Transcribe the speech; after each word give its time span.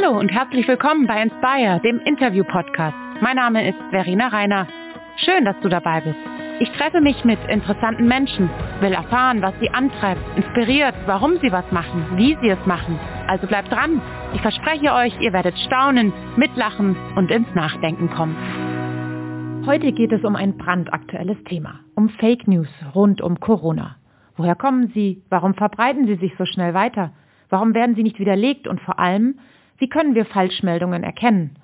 Hallo 0.00 0.16
und 0.16 0.30
herzlich 0.30 0.68
willkommen 0.68 1.06
bei 1.08 1.20
Inspire, 1.22 1.80
dem 1.82 1.98
Interview-Podcast. 2.00 2.96
Mein 3.20 3.34
Name 3.34 3.68
ist 3.68 3.78
Verena 3.90 4.28
Reiner. 4.28 4.68
Schön, 5.16 5.44
dass 5.44 5.58
du 5.60 5.68
dabei 5.68 6.00
bist. 6.00 6.18
Ich 6.60 6.70
treffe 6.70 7.00
mich 7.00 7.24
mit 7.24 7.38
interessanten 7.48 8.06
Menschen, 8.06 8.48
will 8.80 8.92
erfahren, 8.92 9.42
was 9.42 9.54
sie 9.60 9.70
antreibt, 9.70 10.20
inspiriert, 10.36 10.94
warum 11.06 11.38
sie 11.38 11.50
was 11.50 11.64
machen, 11.72 12.06
wie 12.16 12.36
sie 12.40 12.50
es 12.50 12.64
machen. 12.64 12.98
Also 13.26 13.48
bleibt 13.48 13.72
dran. 13.72 14.00
Ich 14.34 14.40
verspreche 14.40 14.92
euch, 14.92 15.18
ihr 15.20 15.32
werdet 15.32 15.58
staunen, 15.58 16.12
mitlachen 16.36 16.96
und 17.16 17.32
ins 17.32 17.52
Nachdenken 17.54 18.08
kommen. 18.10 19.64
Heute 19.66 19.90
geht 19.90 20.12
es 20.12 20.22
um 20.22 20.36
ein 20.36 20.56
brandaktuelles 20.56 21.42
Thema, 21.44 21.80
um 21.96 22.08
Fake 22.08 22.46
News 22.46 22.68
rund 22.94 23.20
um 23.20 23.40
Corona. 23.40 23.96
Woher 24.36 24.54
kommen 24.54 24.92
sie? 24.94 25.24
Warum 25.28 25.54
verbreiten 25.54 26.06
sie 26.06 26.16
sich 26.16 26.34
so 26.38 26.44
schnell 26.44 26.72
weiter? 26.72 27.10
Warum 27.48 27.74
werden 27.74 27.96
sie 27.96 28.02
nicht 28.04 28.20
widerlegt? 28.20 28.68
Und 28.68 28.80
vor 28.80 29.00
allem, 29.00 29.40
wie 29.78 29.88
können 29.88 30.14
wir 30.14 30.26
Falschmeldungen 30.26 31.04
erkennen? 31.04 31.56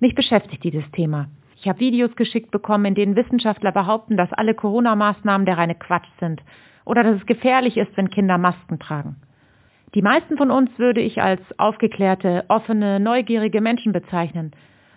Mich 0.00 0.14
beschäftigt 0.14 0.64
dieses 0.64 0.88
Thema. 0.92 1.28
Ich 1.56 1.68
habe 1.68 1.80
Videos 1.80 2.14
geschickt 2.16 2.50
bekommen, 2.50 2.84
in 2.84 2.94
denen 2.94 3.16
Wissenschaftler 3.16 3.72
behaupten, 3.72 4.16
dass 4.16 4.32
alle 4.32 4.54
Corona-Maßnahmen 4.54 5.46
der 5.46 5.56
reine 5.56 5.74
Quatsch 5.74 6.08
sind 6.20 6.42
oder 6.84 7.02
dass 7.02 7.16
es 7.16 7.26
gefährlich 7.26 7.76
ist, 7.76 7.96
wenn 7.96 8.10
Kinder 8.10 8.36
Masken 8.36 8.78
tragen. 8.78 9.16
Die 9.94 10.02
meisten 10.02 10.36
von 10.36 10.50
uns 10.50 10.70
würde 10.78 11.00
ich 11.00 11.22
als 11.22 11.40
aufgeklärte, 11.58 12.44
offene, 12.48 13.00
neugierige 13.00 13.60
Menschen 13.60 13.92
bezeichnen. 13.92 14.50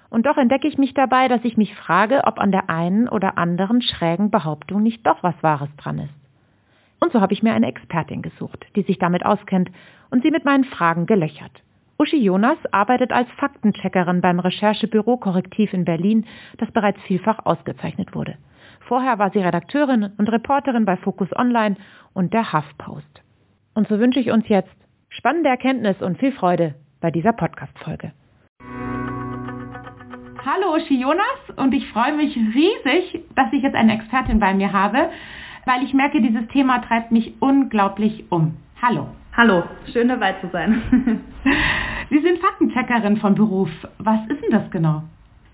Und 0.10 0.26
doch 0.26 0.38
entdecke 0.38 0.68
ich 0.68 0.78
mich 0.78 0.94
dabei, 0.94 1.28
dass 1.28 1.46
ich 1.46 1.56
mich 1.56 1.76
frage, 1.76 2.24
ob 2.26 2.40
an 2.40 2.52
der 2.52 2.70
einen 2.70 3.08
oder 3.08 3.38
anderen 3.38 3.82
schrägen 3.82 4.32
Behauptung 4.32 4.82
nicht 4.82 5.06
doch 5.06 5.24
was 5.24 5.36
Wahres 5.42 5.70
dran 5.78 6.00
ist. 6.00 6.14
Und 7.00 7.14
so 7.14 7.22
habe 7.22 7.34
ich 7.34 7.44
mir 7.44 7.54
eine 7.54 7.68
Expertin 7.68 8.22
gesucht, 8.22 8.66
die 8.76 8.82
sich 8.82 8.98
damit 8.98 9.26
auskennt 9.26 9.72
und 10.10 10.24
sie 10.24 10.32
mit 10.32 10.44
meinen 10.44 10.66
Fragen 10.66 11.06
gelöchert. 11.06 11.62
Uschi 12.02 12.24
Jonas 12.24 12.58
arbeitet 12.72 13.12
als 13.12 13.30
Faktencheckerin 13.32 14.22
beim 14.22 14.40
Recherchebüro 14.40 15.18
Korrektiv 15.18 15.74
in 15.74 15.84
Berlin, 15.84 16.26
das 16.58 16.72
bereits 16.72 17.02
vielfach 17.02 17.46
ausgezeichnet 17.46 18.16
wurde. 18.16 18.38
Vorher 18.88 19.20
war 19.20 19.32
sie 19.32 19.40
Redakteurin 19.40 20.14
und 20.18 20.30
Reporterin 20.30 20.86
bei 20.86 20.96
Focus 20.96 21.28
Online 21.36 21.76
und 22.14 22.34
der 22.34 22.54
HuffPost. 22.54 23.22
Und 23.74 23.90
so 23.90 24.00
wünsche 24.00 24.22
ich 24.22 24.32
uns 24.32 24.48
jetzt 24.48 24.74
spannende 25.10 25.50
Erkenntnis 25.50 26.02
und 26.02 26.18
viel 26.18 26.32
Freude 26.32 26.76
bei 27.02 27.12
dieser 27.12 27.34
Podcast-Folge. 27.34 28.14
Hallo 30.46 30.76
Uschi 30.78 31.02
Jonas 31.02 31.58
und 31.58 31.74
ich 31.74 31.86
freue 31.90 32.16
mich 32.16 32.34
riesig, 32.34 33.26
dass 33.36 33.52
ich 33.52 33.62
jetzt 33.62 33.76
eine 33.76 33.96
Expertin 33.96 34.40
bei 34.40 34.54
mir 34.54 34.72
habe, 34.72 35.10
weil 35.66 35.84
ich 35.84 35.94
merke, 35.94 36.22
dieses 36.22 36.48
Thema 36.48 36.80
treibt 36.80 37.12
mich 37.12 37.34
unglaublich 37.42 38.24
um. 38.30 38.56
Hallo. 38.82 39.10
Hallo, 39.42 39.64
schön 39.94 40.10
dabei 40.10 40.34
zu 40.42 40.50
sein. 40.52 40.82
Sie 42.10 42.20
sind 42.20 42.40
Faktencheckerin 42.40 43.16
von 43.16 43.36
Beruf. 43.36 43.70
Was 43.98 44.20
ist 44.28 44.44
denn 44.44 44.52
das 44.52 44.70
genau? 44.70 45.04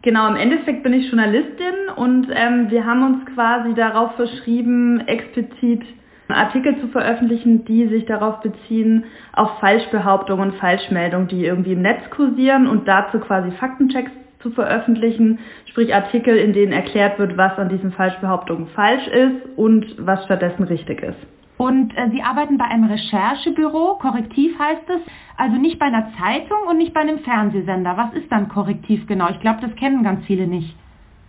Genau, 0.01 0.27
im 0.27 0.37
Endeffekt 0.37 0.81
bin 0.81 0.91
ich 0.93 1.07
Journalistin 1.07 1.93
und 1.95 2.27
ähm, 2.33 2.71
wir 2.71 2.83
haben 2.83 3.03
uns 3.03 3.25
quasi 3.35 3.75
darauf 3.75 4.15
verschrieben, 4.15 5.01
explizit 5.01 5.83
Artikel 6.29 6.79
zu 6.81 6.87
veröffentlichen, 6.87 7.63
die 7.65 7.87
sich 7.87 8.07
darauf 8.07 8.39
beziehen, 8.39 9.03
auf 9.33 9.59
Falschbehauptungen 9.59 10.53
Falschmeldungen, 10.53 11.27
die 11.27 11.45
irgendwie 11.45 11.73
im 11.73 11.83
Netz 11.83 12.09
kursieren 12.09 12.65
und 12.65 12.87
dazu 12.87 13.19
quasi 13.19 13.51
Faktenchecks 13.51 14.11
zu 14.39 14.49
veröffentlichen, 14.49 15.37
sprich 15.67 15.93
Artikel, 15.93 16.35
in 16.35 16.53
denen 16.53 16.71
erklärt 16.71 17.19
wird, 17.19 17.37
was 17.37 17.55
an 17.59 17.69
diesen 17.69 17.91
Falschbehauptungen 17.91 18.65
falsch 18.69 19.07
ist 19.09 19.57
und 19.57 19.85
was 19.99 20.25
stattdessen 20.25 20.63
richtig 20.63 21.03
ist. 21.03 21.34
Und 21.57 21.95
äh, 21.97 22.09
Sie 22.11 22.21
arbeiten 22.21 22.57
bei 22.57 22.65
einem 22.65 22.85
Recherchebüro, 22.85 23.97
Korrektiv 23.99 24.57
heißt 24.59 24.89
es, 24.89 25.01
also 25.37 25.57
nicht 25.57 25.79
bei 25.79 25.85
einer 25.85 26.11
Zeitung 26.19 26.67
und 26.69 26.77
nicht 26.77 26.93
bei 26.93 27.01
einem 27.01 27.19
Fernsehsender. 27.19 27.95
Was 27.97 28.13
ist 28.13 28.31
dann 28.31 28.49
Korrektiv 28.49 29.07
genau? 29.07 29.29
Ich 29.29 29.39
glaube, 29.39 29.61
das 29.61 29.75
kennen 29.75 30.03
ganz 30.03 30.25
viele 30.25 30.47
nicht. 30.47 30.75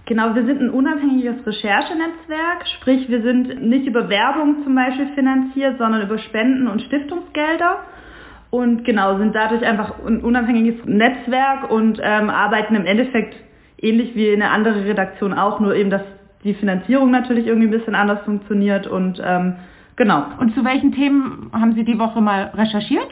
Genau, 0.06 0.36
wir 0.36 0.44
sind 0.46 0.60
ein 0.60 0.70
unabhängiges 0.70 1.44
Recherchenetzwerk, 1.44 2.66
sprich 2.78 3.08
wir 3.08 3.22
sind 3.22 3.62
nicht 3.62 3.86
über 3.86 4.08
Werbung 4.08 4.62
zum 4.62 4.74
Beispiel 4.76 5.08
finanziert, 5.16 5.78
sondern 5.78 6.02
über 6.02 6.18
Spenden 6.18 6.68
und 6.68 6.82
Stiftungsgelder 6.82 7.78
und 8.50 8.84
genau 8.84 9.18
sind 9.18 9.34
dadurch 9.34 9.66
einfach 9.66 9.94
ein 10.06 10.20
unabhängiges 10.20 10.84
Netzwerk 10.84 11.70
und 11.72 12.00
ähm, 12.00 12.30
arbeiten 12.30 12.76
im 12.76 12.86
Endeffekt 12.86 13.34
ähnlich 13.78 14.14
wie 14.14 14.32
eine 14.32 14.50
andere 14.50 14.84
Redaktion 14.84 15.34
auch, 15.34 15.58
nur 15.58 15.74
eben, 15.74 15.90
dass 15.90 16.02
die 16.44 16.54
Finanzierung 16.54 17.10
natürlich 17.10 17.48
irgendwie 17.48 17.66
ein 17.66 17.76
bisschen 17.76 17.96
anders 17.96 18.20
funktioniert 18.24 18.86
und 18.86 19.20
ähm, 19.24 19.56
Genau. 19.96 20.26
Und 20.38 20.54
zu 20.54 20.64
welchen 20.64 20.92
Themen 20.92 21.50
haben 21.52 21.72
Sie 21.74 21.84
die 21.84 21.98
Woche 21.98 22.20
mal 22.20 22.52
recherchiert? 22.54 23.08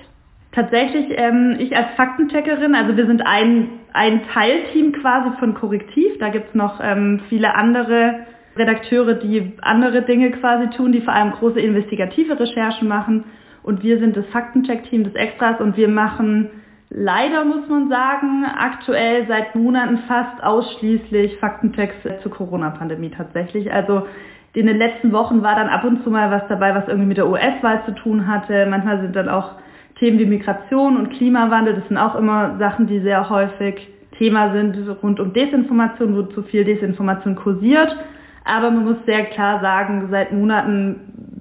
Tatsächlich, 0.52 1.06
ähm, 1.16 1.56
ich 1.58 1.76
als 1.76 1.88
Faktencheckerin, 1.96 2.74
also 2.74 2.96
wir 2.96 3.06
sind 3.06 3.26
ein, 3.26 3.70
ein 3.92 4.22
Teilteam 4.32 4.92
quasi 4.92 5.30
von 5.38 5.54
Korrektiv. 5.54 6.18
Da 6.20 6.28
gibt 6.28 6.50
es 6.50 6.54
noch 6.54 6.78
ähm, 6.80 7.20
viele 7.28 7.54
andere 7.56 8.26
Redakteure, 8.56 9.14
die 9.14 9.52
andere 9.62 10.02
Dinge 10.02 10.30
quasi 10.30 10.70
tun, 10.76 10.92
die 10.92 11.00
vor 11.00 11.12
allem 11.12 11.32
große 11.32 11.58
investigative 11.58 12.38
Recherchen 12.38 12.86
machen. 12.86 13.24
Und 13.62 13.82
wir 13.82 13.98
sind 13.98 14.16
das 14.16 14.26
Faktencheck-Team 14.26 15.04
des 15.04 15.14
Extras 15.14 15.60
und 15.60 15.76
wir 15.76 15.88
machen 15.88 16.50
leider, 16.90 17.44
muss 17.44 17.68
man 17.68 17.88
sagen, 17.88 18.44
aktuell 18.44 19.26
seit 19.26 19.56
Monaten 19.56 19.98
fast 20.06 20.42
ausschließlich 20.44 21.38
Faktenchecks 21.38 21.96
zur 22.22 22.30
Corona-Pandemie 22.30 23.10
tatsächlich. 23.10 23.72
Also 23.72 24.06
in 24.54 24.66
den 24.66 24.78
letzten 24.78 25.12
Wochen 25.12 25.42
war 25.42 25.56
dann 25.56 25.68
ab 25.68 25.84
und 25.84 26.04
zu 26.04 26.10
mal 26.10 26.30
was 26.30 26.46
dabei, 26.48 26.74
was 26.74 26.86
irgendwie 26.86 27.08
mit 27.08 27.16
der 27.16 27.28
US-Wahl 27.28 27.84
zu 27.86 27.92
tun 27.92 28.26
hatte. 28.28 28.66
Manchmal 28.70 29.00
sind 29.00 29.16
dann 29.16 29.28
auch 29.28 29.52
Themen 29.98 30.18
wie 30.18 30.26
Migration 30.26 30.96
und 30.96 31.10
Klimawandel, 31.10 31.74
das 31.74 31.88
sind 31.88 31.98
auch 31.98 32.14
immer 32.14 32.56
Sachen, 32.58 32.86
die 32.86 33.00
sehr 33.00 33.28
häufig 33.28 33.88
Thema 34.18 34.52
sind 34.52 34.76
rund 35.02 35.18
um 35.18 35.32
Desinformation, 35.32 36.16
wo 36.16 36.22
zu 36.22 36.42
viel 36.44 36.64
Desinformation 36.64 37.34
kursiert. 37.34 37.96
Aber 38.44 38.70
man 38.70 38.84
muss 38.84 38.96
sehr 39.06 39.24
klar 39.24 39.60
sagen, 39.60 40.08
seit 40.10 40.32
Monaten 40.32 41.00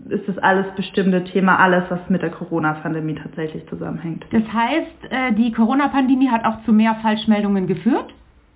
ist 0.09 0.28
das 0.28 0.38
alles 0.38 0.66
bestimmte 0.75 1.23
Thema, 1.25 1.59
alles, 1.59 1.84
was 1.90 2.00
mit 2.09 2.22
der 2.22 2.29
Corona-Pandemie 2.29 3.16
tatsächlich 3.16 3.68
zusammenhängt. 3.68 4.25
Das 4.31 4.44
heißt, 4.52 5.12
äh, 5.12 5.34
die 5.34 5.52
Corona-Pandemie 5.52 6.29
hat 6.29 6.46
auch 6.46 6.63
zu 6.66 6.72
mehr 6.72 6.96
Falschmeldungen 7.02 7.68
geführt? 7.68 8.13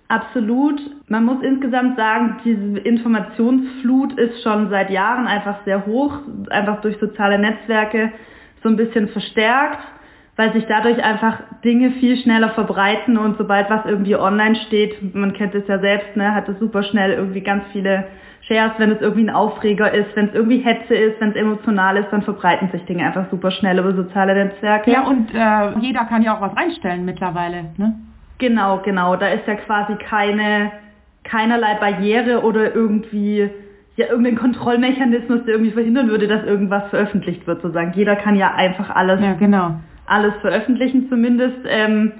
Absolut. 0.08 0.80
Man 1.08 1.24
muss 1.24 1.42
insgesamt 1.42 1.96
sagen, 1.96 2.38
diese 2.44 2.78
Informationsflut 2.78 4.14
ist 4.14 4.42
schon 4.42 4.70
seit 4.70 4.90
Jahren 4.90 5.26
einfach 5.26 5.64
sehr 5.66 5.84
hoch, 5.84 6.14
einfach 6.48 6.80
durch 6.80 6.96
soziale 6.98 7.38
Netzwerke 7.38 8.12
so 8.62 8.70
ein 8.70 8.76
bisschen 8.76 9.08
verstärkt, 9.08 9.78
weil 10.36 10.52
sich 10.54 10.64
dadurch 10.66 11.02
einfach 11.04 11.40
Dinge 11.62 11.90
viel 11.92 12.16
schneller 12.16 12.50
verbreiten 12.50 13.18
und 13.18 13.36
sobald 13.36 13.68
was 13.68 13.84
irgendwie 13.84 14.16
online 14.16 14.56
steht, 14.66 15.14
man 15.14 15.34
kennt 15.34 15.54
es 15.54 15.68
ja 15.68 15.78
selbst, 15.78 16.16
ne, 16.16 16.34
hat 16.34 16.48
es 16.48 16.58
super 16.58 16.82
schnell 16.82 17.12
irgendwie 17.12 17.42
ganz 17.42 17.64
viele 17.72 18.06
Shares, 18.42 18.72
wenn 18.78 18.92
es 18.92 19.02
irgendwie 19.02 19.24
ein 19.24 19.34
Aufreger 19.34 19.92
ist, 19.92 20.14
wenn 20.14 20.28
es 20.28 20.34
irgendwie 20.34 20.58
Hetze 20.58 20.94
ist, 20.94 21.20
wenn 21.20 21.30
es 21.30 21.36
emotional 21.36 21.98
ist, 21.98 22.08
dann 22.10 22.22
verbreiten 22.22 22.70
sich 22.70 22.82
Dinge 22.86 23.04
einfach 23.04 23.28
super 23.30 23.50
schnell 23.50 23.78
über 23.78 23.92
soziale 23.94 24.32
Netzwerke. 24.32 24.90
Ja, 24.90 25.06
und 25.06 25.34
äh, 25.34 25.78
jeder 25.80 26.04
kann 26.06 26.22
ja 26.22 26.34
auch 26.34 26.40
was 26.40 26.56
reinstellen 26.56 27.04
mittlerweile, 27.04 27.64
ne? 27.76 27.94
Genau, 28.38 28.80
genau. 28.84 29.16
Da 29.16 29.28
ist 29.28 29.46
ja 29.46 29.54
quasi 29.56 29.96
keine, 29.96 30.72
keinerlei 31.24 31.74
Barriere 31.74 32.42
oder 32.42 32.74
irgendwie 32.74 33.50
ja 33.96 34.06
irgendein 34.06 34.36
Kontrollmechanismus, 34.36 35.44
der 35.44 35.54
irgendwie 35.54 35.72
verhindern 35.72 36.08
würde, 36.08 36.28
dass 36.28 36.44
irgendwas 36.44 36.88
veröffentlicht 36.90 37.46
wird, 37.46 37.60
sozusagen. 37.62 37.92
Jeder 37.94 38.14
kann 38.14 38.36
ja 38.36 38.54
einfach 38.54 38.94
alles, 38.94 39.20
ja, 39.20 39.34
genau. 39.34 39.74
alles 40.06 40.34
veröffentlichen 40.40 41.08
zumindest. 41.08 41.58
Ähm, 41.68 42.12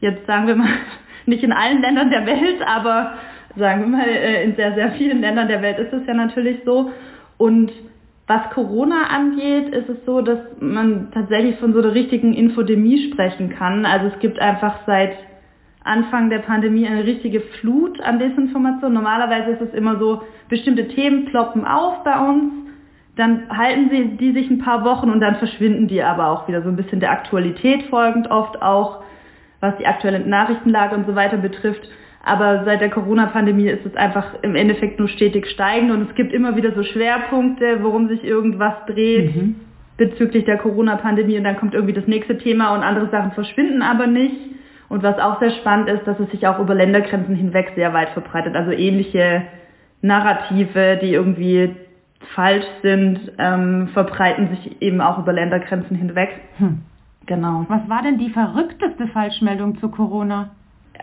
jetzt 0.00 0.24
sagen 0.26 0.46
wir 0.46 0.54
mal, 0.54 0.68
nicht 1.26 1.42
in 1.42 1.52
allen 1.52 1.82
Ländern 1.82 2.10
der 2.10 2.26
Welt, 2.26 2.62
aber 2.64 3.14
sagen 3.56 3.80
wir 3.80 3.98
mal, 3.98 4.06
äh, 4.06 4.44
in 4.44 4.54
sehr, 4.54 4.74
sehr 4.74 4.92
vielen 4.92 5.20
Ländern 5.20 5.48
der 5.48 5.62
Welt 5.62 5.80
ist 5.80 5.92
es 5.92 6.06
ja 6.06 6.14
natürlich 6.14 6.60
so. 6.64 6.92
Und 7.38 7.72
was 8.28 8.48
Corona 8.50 9.08
angeht, 9.08 9.68
ist 9.70 9.88
es 9.88 9.98
so, 10.06 10.20
dass 10.20 10.38
man 10.60 11.10
tatsächlich 11.12 11.58
von 11.58 11.72
so 11.72 11.80
einer 11.80 11.92
richtigen 11.92 12.34
Infodemie 12.34 13.10
sprechen 13.10 13.50
kann. 13.50 13.84
Also 13.84 14.08
es 14.08 14.18
gibt 14.20 14.38
einfach 14.40 14.78
seit 14.86 15.16
Anfang 15.86 16.30
der 16.30 16.40
Pandemie 16.40 16.86
eine 16.86 17.04
richtige 17.04 17.40
Flut 17.40 18.00
an 18.00 18.18
Desinformation. 18.18 18.92
Normalerweise 18.92 19.52
ist 19.52 19.62
es 19.62 19.74
immer 19.74 19.98
so, 19.98 20.22
bestimmte 20.48 20.88
Themen 20.88 21.26
ploppen 21.26 21.64
auf 21.64 22.02
bei 22.04 22.18
uns, 22.18 22.52
dann 23.16 23.48
halten 23.48 23.88
sie 23.90 24.16
die 24.16 24.32
sich 24.32 24.50
ein 24.50 24.58
paar 24.58 24.84
Wochen 24.84 25.10
und 25.10 25.20
dann 25.20 25.36
verschwinden 25.36 25.88
die 25.88 26.02
aber 26.02 26.28
auch 26.28 26.48
wieder 26.48 26.62
so 26.62 26.68
ein 26.68 26.76
bisschen 26.76 27.00
der 27.00 27.10
Aktualität 27.10 27.84
folgend 27.84 28.30
oft 28.30 28.60
auch, 28.60 29.02
was 29.60 29.76
die 29.78 29.86
aktuelle 29.86 30.20
Nachrichtenlage 30.20 30.94
und 30.94 31.06
so 31.06 31.14
weiter 31.14 31.38
betrifft. 31.38 31.88
Aber 32.22 32.64
seit 32.64 32.80
der 32.80 32.90
Corona-Pandemie 32.90 33.68
ist 33.68 33.86
es 33.86 33.94
einfach 33.94 34.42
im 34.42 34.54
Endeffekt 34.54 34.98
nur 34.98 35.08
stetig 35.08 35.46
steigend 35.46 35.92
und 35.92 36.10
es 36.10 36.14
gibt 36.14 36.32
immer 36.32 36.56
wieder 36.56 36.74
so 36.74 36.82
Schwerpunkte, 36.82 37.78
worum 37.82 38.08
sich 38.08 38.22
irgendwas 38.22 38.74
dreht 38.86 39.34
mhm. 39.34 39.54
bezüglich 39.96 40.44
der 40.44 40.58
Corona-Pandemie 40.58 41.38
und 41.38 41.44
dann 41.44 41.56
kommt 41.56 41.72
irgendwie 41.72 41.94
das 41.94 42.06
nächste 42.06 42.36
Thema 42.36 42.74
und 42.74 42.82
andere 42.82 43.08
Sachen 43.10 43.32
verschwinden 43.32 43.80
aber 43.80 44.06
nicht. 44.08 44.55
Und 44.88 45.02
was 45.02 45.18
auch 45.18 45.40
sehr 45.40 45.50
spannend 45.50 45.88
ist, 45.88 46.06
dass 46.06 46.18
es 46.20 46.30
sich 46.30 46.46
auch 46.46 46.58
über 46.58 46.74
Ländergrenzen 46.74 47.34
hinweg 47.34 47.72
sehr 47.74 47.92
weit 47.92 48.10
verbreitet. 48.10 48.54
Also 48.54 48.70
ähnliche 48.70 49.42
Narrative, 50.02 50.98
die 51.02 51.12
irgendwie 51.12 51.74
falsch 52.34 52.66
sind, 52.82 53.32
ähm, 53.38 53.88
verbreiten 53.92 54.48
sich 54.50 54.80
eben 54.80 55.00
auch 55.00 55.18
über 55.18 55.32
Ländergrenzen 55.32 55.96
hinweg. 55.96 56.30
Hm. 56.58 56.82
Genau. 57.26 57.66
Was 57.68 57.88
war 57.88 58.02
denn 58.02 58.18
die 58.18 58.30
verrückteste 58.30 59.08
Falschmeldung 59.08 59.78
zu 59.80 59.88
Corona? 59.90 60.50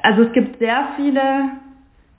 Also 0.01 0.23
es 0.23 0.31
gibt 0.31 0.59
sehr 0.59 0.87
viele, 0.95 1.21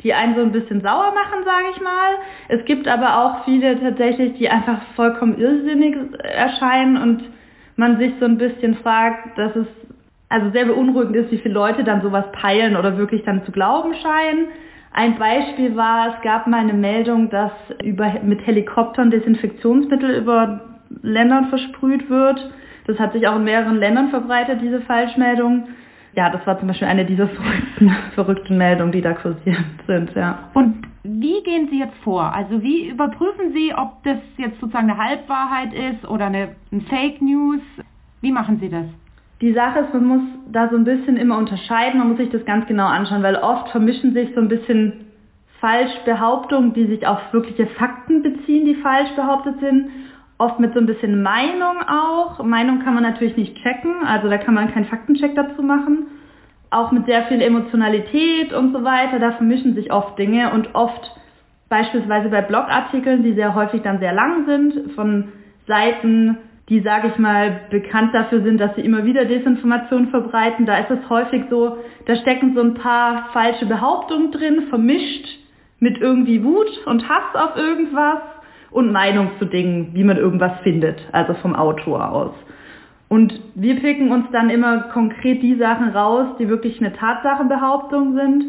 die 0.03 0.13
einen 0.13 0.35
so 0.35 0.43
ein 0.43 0.53
bisschen 0.53 0.83
sauer 0.83 1.13
machen, 1.15 1.45
sage 1.45 1.65
ich 1.75 1.81
mal. 1.81 2.15
Es 2.49 2.65
gibt 2.67 2.87
aber 2.87 3.19
auch 3.19 3.45
viele 3.45 3.81
tatsächlich, 3.81 4.35
die 4.35 4.49
einfach 4.49 4.83
vollkommen 4.95 5.39
irrsinnig 5.39 5.97
erscheinen 6.23 6.99
und 6.99 7.25
man 7.77 7.99
sich 7.99 8.13
so 8.21 8.27
ein 8.27 8.39
bisschen 8.39 8.77
fragt, 8.77 9.37
dass 9.39 9.57
es 9.57 9.67
also 10.35 10.51
sehr 10.51 10.65
beunruhigend 10.65 11.15
ist, 11.15 11.31
wie 11.31 11.39
viele 11.39 11.55
Leute 11.55 11.85
dann 11.85 12.03
sowas 12.03 12.25
peilen 12.33 12.75
oder 12.75 12.99
wirklich 12.99 13.23
dann 13.23 13.45
zu 13.45 13.53
glauben 13.53 13.95
scheinen. 13.95 14.49
Ein 14.93 15.17
Beispiel 15.17 15.77
war, 15.77 16.17
es 16.17 16.23
gab 16.23 16.49
mal 16.49 16.59
eine 16.59 16.73
Meldung, 16.73 17.31
dass 17.31 17.53
über, 17.85 18.13
mit 18.25 18.45
Helikoptern 18.45 19.13
Desinfektionsmittel 19.13 20.11
über 20.17 20.61
Ländern 21.03 21.47
versprüht 21.51 22.11
wird. 22.11 22.51
Das 22.89 22.99
hat 22.99 23.13
sich 23.13 23.29
auch 23.29 23.37
in 23.37 23.45
mehreren 23.45 23.77
Ländern 23.77 24.11
verbreitet, 24.11 24.61
diese 24.61 24.81
Falschmeldung. 24.81 25.69
Ja, 26.17 26.31
das 26.31 26.45
war 26.49 26.59
zum 26.59 26.67
Beispiel 26.67 26.89
eine 26.89 27.05
dieser 27.05 27.29
verrückten, 27.39 27.97
verrückten 28.15 28.59
Meldungen, 28.59 28.91
die 28.91 29.03
da 29.03 29.13
kursiert 29.13 29.65
sind, 29.87 30.15
ja. 30.17 30.51
Und 30.55 30.89
wie 31.05 31.43
gehen 31.45 31.69
Sie 31.71 31.79
jetzt 31.79 31.97
vor? 32.03 32.35
Also 32.35 32.61
wie 32.61 32.89
überprüfen 32.89 33.53
Sie, 33.53 33.73
ob 33.73 34.03
das 34.03 34.19
jetzt 34.37 34.59
sozusagen 34.61 34.91
eine 34.91 34.99
Halbwahrheit 34.99 35.73
ist 35.75 36.09
oder 36.09 36.27
eine, 36.27 36.57
eine 36.73 36.81
Fake 36.83 37.23
News? 37.23 37.61
Wie 38.21 38.33
machen 38.33 38.59
Sie 38.59 38.69
das? 38.69 38.87
Die 39.41 39.53
Sache 39.53 39.81
ist, 39.81 39.93
man 39.93 40.07
muss 40.07 40.23
da 40.51 40.69
so 40.69 40.77
ein 40.77 40.85
bisschen 40.85 41.17
immer 41.17 41.37
unterscheiden, 41.37 41.99
man 41.99 42.09
muss 42.09 42.19
sich 42.19 42.31
das 42.31 42.45
ganz 42.45 42.67
genau 42.67 42.87
anschauen, 42.87 43.23
weil 43.23 43.37
oft 43.37 43.69
vermischen 43.71 44.15
sich 44.15 44.31
so 44.35 44.41
ein 44.41 44.49
bisschen 44.49 45.05
Falschbehauptungen, 45.61 46.75
die 46.75 46.87
sich 46.87 47.07
auf 47.07 47.19
wirkliche 47.33 47.67
Fakten 47.67 48.23
beziehen, 48.23 48.65
die 48.67 48.77
falsch 48.77 49.11
behauptet 49.17 49.61
sind, 49.61 49.91
oft 50.39 50.61
mit 50.61 50.75
so 50.75 50.81
ein 50.81 50.87
bisschen 50.87 51.23
Meinung 51.23 51.79
auch. 51.89 52.43
Meinung 52.45 52.81
kann 52.81 52.95
man 52.95 53.03
natürlich 53.03 53.37
nicht 53.37 53.57
checken, 53.63 54.05
also 54.07 54.29
da 54.29 54.39
kann 54.39 54.55
man 54.55 54.73
keinen 54.73 54.87
Faktencheck 54.87 55.35
dazu 55.35 55.63
machen. 55.63 56.07
Auch 56.71 56.91
mit 56.93 57.07
sehr 57.07 57.23
viel 57.25 57.41
Emotionalität 57.41 58.53
und 58.53 58.73
so 58.73 58.83
weiter, 58.85 59.19
da 59.19 59.33
vermischen 59.33 59.75
sich 59.75 59.93
oft 59.93 60.19
Dinge. 60.19 60.53
Und 60.53 60.75
oft 60.75 61.13
beispielsweise 61.69 62.29
bei 62.29 62.43
Blogartikeln, 62.43 63.23
die 63.23 63.35
sehr 63.35 63.55
häufig 63.55 63.83
dann 63.83 64.01
sehr 64.01 64.13
lang 64.13 64.45
sind, 64.47 64.93
von 64.93 65.33
Seiten 65.67 66.37
die, 66.69 66.81
sage 66.81 67.09
ich 67.09 67.19
mal, 67.19 67.61
bekannt 67.71 68.15
dafür 68.15 68.43
sind, 68.43 68.59
dass 68.59 68.75
sie 68.75 68.81
immer 68.81 69.05
wieder 69.05 69.27
Desinformation 69.27 70.09
verbreiten. 70.09 70.65
Da 70.65 70.79
ist 70.79 70.91
es 70.91 71.11
häufig 71.11 71.45
so, 71.51 71.77
da 72.07 72.17
stecken 72.17 72.55
so 72.55 72.63
ein 72.63 72.75
paar 72.75 73.29
falsche 73.33 73.67
Behauptungen 73.67 74.33
drin, 74.33 74.65
vermischt 74.71 75.27
mit 75.79 75.99
irgendwie 75.99 76.43
Wut 76.43 76.87
und 76.87 77.07
Hass 77.09 77.35
auf 77.35 77.57
irgendwas 77.57 78.21
und 78.71 78.93
Meinung 78.93 79.33
zu 79.39 79.45
Dingen, 79.45 79.91
wie 79.93 80.05
man 80.05 80.17
irgendwas 80.17 80.53
findet, 80.63 80.99
also 81.13 81.35
vom 81.35 81.55
Autor 81.55 82.11
aus. 82.11 82.33
Und 83.09 83.39
wir 83.55 83.79
picken 83.81 84.11
uns 84.11 84.27
dann 84.33 84.49
immer 84.49 84.85
konkret 84.93 85.43
die 85.43 85.57
Sachen 85.57 85.91
raus, 85.91 86.37
die 86.39 86.49
wirklich 86.49 86.81
eine 86.81 86.95
Tatsachenbehauptung 86.95 88.17
sind. 88.17 88.45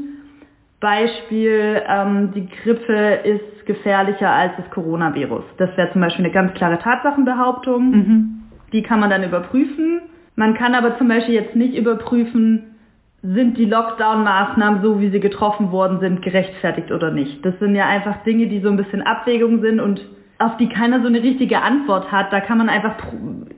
Beispiel, 0.79 1.83
ähm, 1.87 2.31
die 2.33 2.47
Grippe 2.47 3.19
ist 3.25 3.54
gefährlicher 3.65 4.29
als 4.29 4.53
das 4.57 4.69
Coronavirus. 4.71 5.43
Das 5.57 5.75
wäre 5.77 5.91
zum 5.91 6.01
Beispiel 6.01 6.25
eine 6.25 6.33
ganz 6.33 6.53
klare 6.53 6.79
Tatsachenbehauptung. 6.79 7.91
Mhm. 7.91 8.43
Die 8.73 8.83
kann 8.83 8.99
man 8.99 9.09
dann 9.09 9.23
überprüfen. 9.23 10.01
Man 10.35 10.55
kann 10.55 10.75
aber 10.75 10.97
zum 10.97 11.07
Beispiel 11.07 11.35
jetzt 11.35 11.55
nicht 11.55 11.75
überprüfen, 11.75 12.75
sind 13.21 13.57
die 13.57 13.65
Lockdown-Maßnahmen, 13.65 14.81
so 14.83 14.99
wie 14.99 15.09
sie 15.09 15.19
getroffen 15.19 15.71
worden 15.71 15.99
sind, 15.99 16.21
gerechtfertigt 16.21 16.91
oder 16.91 17.11
nicht. 17.11 17.43
Das 17.45 17.57
sind 17.59 17.75
ja 17.75 17.87
einfach 17.87 18.23
Dinge, 18.23 18.47
die 18.47 18.59
so 18.59 18.69
ein 18.69 18.77
bisschen 18.77 19.01
Abwägung 19.01 19.61
sind 19.61 19.79
und 19.79 20.05
auf 20.37 20.57
die 20.57 20.69
keiner 20.69 21.01
so 21.01 21.07
eine 21.07 21.23
richtige 21.23 21.61
Antwort 21.61 22.11
hat. 22.11 22.31
Da 22.31 22.41
kann 22.41 22.57
man 22.57 22.69
einfach 22.69 22.95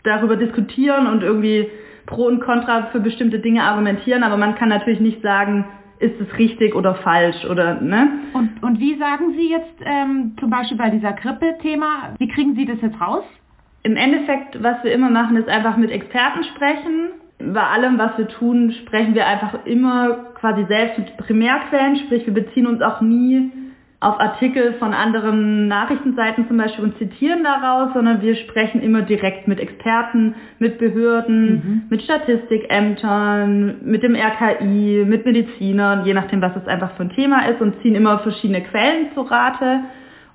darüber 0.04 0.36
diskutieren 0.36 1.07
und 1.07 1.24
irgendwie 1.24 1.69
pro 2.06 2.25
und 2.25 2.39
contra 2.39 2.83
für 2.92 3.00
bestimmte 3.00 3.39
Dinge 3.39 3.63
argumentieren, 3.63 4.24
aber 4.24 4.38
man 4.38 4.56
kann 4.56 4.69
natürlich 4.69 5.00
nicht 5.00 5.21
sagen, 5.21 5.65
ist 5.99 6.19
es 6.19 6.38
richtig 6.38 6.75
oder 6.75 6.95
falsch 6.95 7.45
oder 7.45 7.81
ne? 7.81 8.09
Und, 8.33 8.61
und 8.63 8.79
wie 8.79 8.97
sagen 8.97 9.33
Sie 9.35 9.49
jetzt 9.49 9.75
ähm, 9.83 10.35
zum 10.39 10.49
Beispiel 10.49 10.77
bei 10.77 10.89
dieser 10.89 11.13
Grippe-Thema, 11.13 12.13
wie 12.17 12.27
kriegen 12.27 12.55
Sie 12.55 12.65
das 12.65 12.81
jetzt 12.81 12.99
raus? 13.01 13.23
Im 13.83 13.95
Endeffekt, 13.95 14.61
was 14.61 14.83
wir 14.83 14.91
immer 14.91 15.09
machen, 15.09 15.38
ist 15.38 15.47
einfach 15.47 15.77
mit 15.77 15.91
Experten 15.91 16.44
sprechen. 16.44 17.09
Bei 17.39 17.63
allem, 17.63 17.97
was 17.97 18.17
wir 18.17 18.27
tun, 18.27 18.71
sprechen 18.71 19.13
wir 19.13 19.27
einfach 19.27 19.65
immer 19.65 20.33
quasi 20.39 20.65
selbst 20.65 20.97
mit 20.97 21.17
Primärquellen, 21.17 21.97
sprich 21.97 22.25
wir 22.25 22.33
beziehen 22.33 22.67
uns 22.67 22.81
auch 22.81 23.01
nie 23.01 23.51
auf 23.99 24.19
Artikel 24.19 24.73
von 24.73 24.94
anderen 24.94 25.67
Nachrichtenseiten 25.67 26.47
zum 26.47 26.57
Beispiel 26.57 26.83
und 26.83 26.97
zitieren 26.99 27.44
daraus, 27.44 27.94
sondern 27.95 28.21
wir 28.21 28.35
sprechen 28.35 28.81
immer 28.81 29.01
direkt 29.01 29.47
mit 29.47 29.59
Experten, 29.59 30.35
mit 30.59 30.77
Behörden, 30.77 31.49
mhm. 31.49 31.81
mit 31.89 32.03
Statistikämtern, 32.03 33.77
mit 33.81 34.03
dem 34.03 34.15
RKI, 34.15 35.03
mit 35.03 35.25
Medizinern, 35.25 36.05
je 36.05 36.13
nachdem, 36.13 36.44
was 36.44 36.55
es 36.55 36.67
einfach 36.67 36.91
für 36.91 37.03
ein 37.03 37.09
Thema 37.09 37.47
ist 37.47 37.59
und 37.59 37.81
ziehen 37.81 37.95
immer 37.95 38.19
verschiedene 38.19 38.61
Quellen 38.61 39.07
zu 39.15 39.21
Rate. 39.21 39.79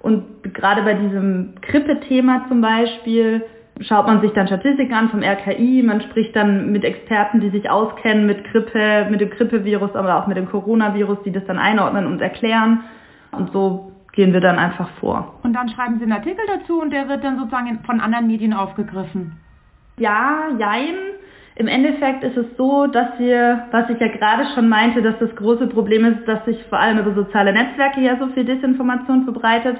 Und 0.00 0.24
gerade 0.54 0.82
bei 0.82 0.94
diesem 0.94 1.54
Grippe-Thema 1.60 2.46
zum 2.48 2.60
Beispiel 2.60 3.42
schaut 3.80 4.08
man 4.08 4.20
sich 4.20 4.32
dann 4.32 4.48
Statistiken 4.48 4.92
an 4.92 5.10
vom 5.10 5.22
RKI, 5.22 5.84
man 5.84 6.00
spricht 6.00 6.34
dann 6.34 6.72
mit 6.72 6.82
Experten, 6.84 7.40
die 7.40 7.50
sich 7.50 7.70
auskennen 7.70 8.26
mit 8.26 8.42
Grippe, 8.50 9.06
mit 9.08 9.20
dem 9.20 9.30
Grippevirus, 9.30 9.94
aber 9.94 10.18
auch 10.18 10.26
mit 10.26 10.36
dem 10.36 10.48
Coronavirus, 10.48 11.18
die 11.24 11.30
das 11.30 11.44
dann 11.46 11.58
einordnen 11.60 12.06
und 12.06 12.20
erklären. 12.20 12.80
Und 13.32 13.52
so 13.52 13.92
gehen 14.12 14.32
wir 14.32 14.40
dann 14.40 14.58
einfach 14.58 14.88
vor. 15.00 15.34
Und 15.42 15.54
dann 15.54 15.68
schreiben 15.68 15.98
Sie 15.98 16.04
einen 16.04 16.12
Artikel 16.12 16.44
dazu 16.46 16.80
und 16.80 16.90
der 16.90 17.08
wird 17.08 17.24
dann 17.24 17.38
sozusagen 17.38 17.80
von 17.84 18.00
anderen 18.00 18.26
Medien 18.26 18.52
aufgegriffen. 18.52 19.38
Ja, 19.98 20.48
jein. 20.58 20.94
Im 21.54 21.68
Endeffekt 21.68 22.24
ist 22.24 22.36
es 22.36 22.46
so, 22.56 22.86
dass 22.86 23.18
wir, 23.18 23.66
was 23.72 23.88
ich 23.90 24.00
ja 24.00 24.08
gerade 24.08 24.46
schon 24.54 24.68
meinte, 24.68 25.02
dass 25.02 25.18
das 25.18 25.34
große 25.36 25.66
Problem 25.66 26.04
ist, 26.06 26.26
dass 26.26 26.44
sich 26.46 26.62
vor 26.64 26.78
allem 26.78 26.98
über 26.98 27.14
soziale 27.14 27.52
Netzwerke 27.52 28.00
ja 28.00 28.16
so 28.18 28.28
viel 28.28 28.44
Desinformation 28.44 29.24
verbreitet, 29.24 29.76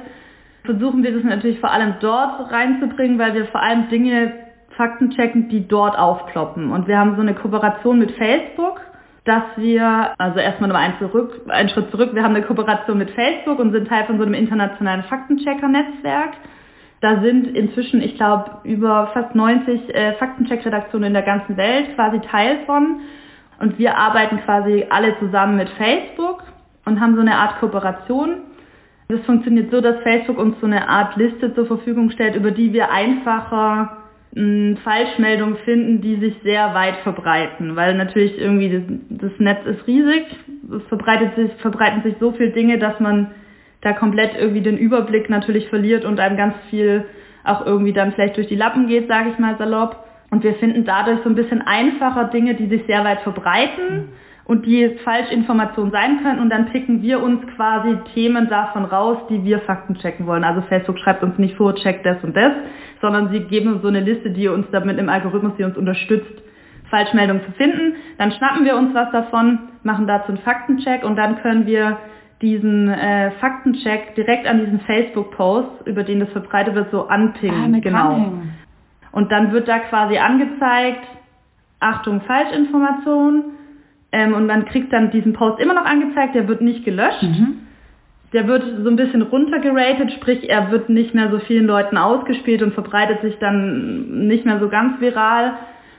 versuchen 0.65 1.03
wir 1.03 1.15
das 1.15 1.25
natürlich 1.25 1.61
vor 1.61 1.71
allem 1.71 1.95
dort 2.01 2.53
reinzubringen, 2.53 3.19
weil 3.19 3.35
wir 3.35 3.47
vor 3.47 3.63
allem 3.63 3.89
Dinge 3.89 4.33
Fakten 4.77 5.11
checken, 5.11 5.49
die 5.49 5.67
dort 5.67 5.99
aufploppen. 5.99 6.71
Und 6.71 6.89
wir 6.89 6.99
haben 6.99 7.15
so 7.17 7.23
eine 7.23 7.35
Kooperation 7.35 7.99
mit 7.99 8.13
Facebook 8.13 8.81
dass 9.25 9.45
wir, 9.57 10.15
also 10.19 10.41
erstmal 10.41 10.69
nur 10.69 10.79
einen, 10.79 10.99
zurück, 10.99 11.43
einen 11.49 11.69
Schritt 11.69 11.91
zurück, 11.91 12.11
wir 12.13 12.25
haben 12.25 12.35
eine 12.35 12.45
Kooperation 12.45 12.99
mit 12.99 13.11
Facebook 13.13 13.59
und 13.61 13.73
sind 13.73 13.87
Teil 13.89 14.05
von 14.07 14.19
so 14.19 14.25
einem 14.25 14.35
internationalen 14.35 15.05
Faktenchecker-Netzwerk. 15.05 16.33
Da 17.01 17.21
sind 17.21 17.49
inzwischen, 17.49 18.03
ich 18.03 18.17
glaube, 18.17 18.59
über 18.65 19.11
fast 19.13 19.35
90 19.35 19.95
äh, 19.95 20.15
Faktencheck-Redaktionen 20.15 21.09
in 21.09 21.13
der 21.13 21.23
ganzen 21.23 21.57
Welt 21.57 21.95
quasi 21.95 22.21
Teil 22.21 22.61
von. 22.67 23.01
Und 23.61 23.79
wir 23.79 23.97
arbeiten 23.97 24.41
quasi 24.41 24.87
alle 24.91 25.17
zusammen 25.21 25.57
mit 25.57 25.69
Facebook 25.71 26.43
und 26.85 27.01
haben 27.01 27.15
so 27.15 27.21
eine 27.21 27.37
Art 27.37 27.61
Kooperation. 27.61 28.43
Das 29.09 29.21
funktioniert 29.21 29.71
so, 29.71 29.81
dass 29.81 30.01
Facebook 30.03 30.39
uns 30.39 30.59
so 30.61 30.67
eine 30.67 30.89
Art 30.89 31.17
Liste 31.17 31.55
zur 31.55 31.67
Verfügung 31.67 32.11
stellt, 32.11 32.35
über 32.35 32.51
die 32.51 32.73
wir 32.73 32.91
einfacher 32.91 34.02
Falschmeldungen 34.35 35.57
finden, 35.59 36.01
die 36.01 36.17
sich 36.17 36.35
sehr 36.43 36.73
weit 36.73 36.97
verbreiten, 37.03 37.77
weil 37.77 37.95
natürlich 37.95 38.39
irgendwie 38.39 38.71
das, 38.71 39.29
das 39.31 39.39
Netz 39.39 39.67
ist 39.67 39.87
riesig, 39.87 40.25
es 40.75 40.83
verbreitet 40.89 41.35
sich, 41.37 41.53
verbreiten 41.61 42.03
sich 42.03 42.15
so 42.19 42.33
viele 42.33 42.51
Dinge, 42.51 42.79
dass 42.79 42.99
man 42.99 43.33
da 43.83 43.93
komplett 43.93 44.31
irgendwie 44.39 44.63
den 44.63 44.79
Überblick 44.79 45.29
natürlich 45.29 45.69
verliert 45.69 46.07
und 46.07 46.19
einem 46.19 46.39
ganz 46.39 46.55
viel 46.71 47.05
auch 47.45 47.67
irgendwie 47.67 47.93
dann 47.93 48.13
vielleicht 48.13 48.39
durch 48.39 48.47
die 48.47 48.57
Lappen 48.57 48.87
geht, 48.87 49.07
sage 49.07 49.31
ich 49.31 49.39
mal 49.39 49.59
salopp. 49.59 49.97
Und 50.31 50.43
wir 50.45 50.55
finden 50.55 50.87
dadurch 50.87 51.21
so 51.25 51.29
ein 51.29 51.35
bisschen 51.35 51.61
einfacher 51.61 52.25
Dinge, 52.25 52.55
die 52.55 52.69
sich 52.69 52.85
sehr 52.87 53.05
weit 53.05 53.21
verbreiten 53.21 54.09
und 54.53 54.67
die 54.67 54.99
Falschinformation 55.03 55.91
sein 55.93 56.23
können 56.23 56.39
und 56.39 56.51
dann 56.51 56.67
picken 56.67 57.01
wir 57.01 57.23
uns 57.23 57.41
quasi 57.57 57.97
Themen 58.13 58.51
davon 58.51 58.85
raus, 58.85 59.17
die 59.31 59.43
wir 59.45 59.61
Fakten 59.61 59.95
checken 59.95 60.27
wollen. 60.27 60.45
Also 60.45 60.61
Facebook 60.69 60.99
schreibt 60.99 61.23
uns 61.23 61.39
nicht 61.39 61.57
vor, 61.57 61.75
check 61.75 62.05
das 62.05 62.23
und 62.23 62.37
das, 62.37 62.53
sondern 63.01 63.31
sie 63.31 63.41
geben 63.41 63.73
uns 63.73 63.81
so 63.81 63.89
eine 63.89 64.01
Liste, 64.01 64.31
die 64.31 64.49
uns 64.49 64.67
damit 64.71 64.99
im 64.99 65.09
Algorithmus, 65.09 65.55
die 65.57 65.65
uns 65.65 65.79
unterstützt, 65.79 66.43
Falschmeldungen 66.91 67.43
zu 67.47 67.53
finden. 67.53 67.95
Dann 68.19 68.31
schnappen 68.33 68.67
wir 68.67 68.77
uns 68.77 68.95
was 68.95 69.11
davon, 69.11 69.59
machen 69.85 70.07
dazu 70.07 70.29
einen 70.29 70.39
Faktencheck 70.43 71.03
und 71.03 71.17
dann 71.17 71.41
können 71.41 71.65
wir 71.65 71.97
diesen 72.43 72.91
äh, 72.91 73.31
Faktencheck 73.41 74.15
direkt 74.17 74.47
an 74.47 74.59
diesen 74.59 74.81
Facebook-Post, 74.81 75.87
über 75.87 76.03
den 76.03 76.21
das 76.21 76.29
verbreitet 76.29 76.75
wird, 76.75 76.91
so 76.91 77.09
anpingen. 77.09 77.75
Ah, 77.75 77.79
genau. 77.81 78.33
Und 79.13 79.33
dann 79.33 79.51
wird 79.53 79.67
da 79.67 79.79
quasi 79.79 80.19
angezeigt, 80.19 81.07
Achtung, 81.81 82.21
Falschinformation 82.21 83.45
ähm, 84.13 84.35
und 84.35 84.47
man 84.47 84.67
kriegt 84.67 84.93
dann 84.93 85.11
diesen 85.11 85.33
Post 85.33 85.61
immer 85.61 85.75
noch 85.75 85.87
angezeigt, 85.87 86.35
der 86.35 86.47
wird 86.47 86.61
nicht 86.61 86.85
gelöscht. 86.85 87.23
Mhm. 87.23 87.59
Der 88.33 88.47
wird 88.47 88.65
so 88.83 88.89
ein 88.89 88.97
bisschen 88.97 89.23
runtergeratet, 89.23 90.13
sprich 90.13 90.49
er 90.49 90.71
wird 90.71 90.89
nicht 90.89 91.15
mehr 91.15 91.31
so 91.31 91.39
vielen 91.41 91.67
Leuten 91.67 91.99
ausgespielt 91.99 92.63
und 92.63 92.73
verbreitet 92.73 93.21
sich 93.21 93.39
dann 93.39 94.27
nicht 94.27 94.47
mehr 94.47 94.59
so 94.59 94.69
ganz 94.69 95.01
viral. 95.01 95.53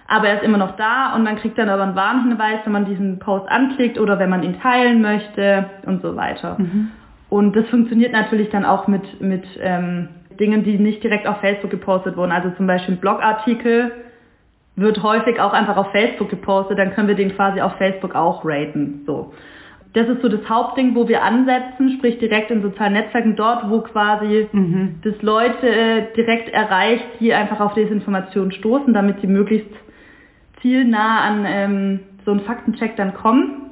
Aber 0.08 0.28
er 0.28 0.38
ist 0.38 0.44
immer 0.44 0.58
noch 0.58 0.76
da 0.76 1.16
und 1.16 1.24
man 1.24 1.38
kriegt 1.38 1.58
dann 1.58 1.70
aber 1.70 1.84
einen 1.84 1.96
Warnhinweis, 1.96 2.60
wenn 2.66 2.74
man 2.74 2.86
diesen 2.86 3.20
Post 3.20 3.48
anklickt 3.50 4.00
oder 4.00 4.20
wenn 4.20 4.30
man 4.30 4.44
ihn 4.44 4.60
teilen 4.60 5.02
möchte 5.02 5.66
und 5.86 6.02
so 6.02 6.16
weiter. 6.16 6.58
Mhm. 6.60 6.92
Und 7.30 7.56
das 7.56 7.68
funktioniert 7.70 8.14
natürlich 8.14 8.50
dann 8.50 8.66
auch 8.66 8.88
mit, 8.88 9.22
mit 9.22 9.44
ähm, 9.60 10.10
Dingen, 10.40 10.64
die 10.64 10.78
nicht 10.78 11.04
direkt 11.04 11.28
auf 11.28 11.38
Facebook 11.38 11.72
gepostet 11.72 12.18
wurden. 12.18 12.32
Also 12.32 12.52
zum 12.52 12.68
Beispiel 12.68 12.96
ein 12.96 13.00
Blogartikel, 13.00 13.92
wird 14.76 15.04
häufig 15.04 15.40
auch 15.40 15.54
einfach 15.54 15.78
auf 15.78 15.92
Facebook 15.92 16.30
gepostet, 16.30 16.80
dann 16.80 16.94
können 16.94 17.08
wir 17.08 17.16
den 17.16 17.36
quasi 17.36 17.62
auf 17.62 17.74
Facebook 17.78 18.16
auch 18.16 18.44
raten. 18.44 19.04
So. 19.06 19.34
Das 19.94 20.08
ist 20.08 20.24
so 20.24 20.30
das 20.30 20.50
Hauptding, 20.50 20.96
wo 20.96 21.08
wir 21.08 21.22
ansetzen, 21.22 21.92
sprich 21.98 22.18
direkt 22.18 22.50
in 22.50 22.64
sozialen 22.64 22.94
Netzwerken, 22.94 23.36
dort, 23.36 23.70
wo 23.70 23.82
quasi 23.82 24.50
mhm. 24.52 24.96
das 25.04 25.22
Leute 25.22 25.68
äh, 25.68 26.14
direkt 26.16 26.50
erreicht, 26.50 27.06
die 27.20 27.34
einfach 27.34 27.60
auf 27.60 27.76
Desinformation 27.76 28.52
stoßen, 28.52 28.94
damit 28.94 29.22
sie 29.22 29.28
möglichst 29.28 29.70
zielnah 30.62 31.22
an 31.22 31.46
ähm, 31.48 32.00
so 32.26 32.32
einen 32.32 32.40
Faktencheck 32.40 32.96
dann 32.96 33.14
kommen. 33.14 33.70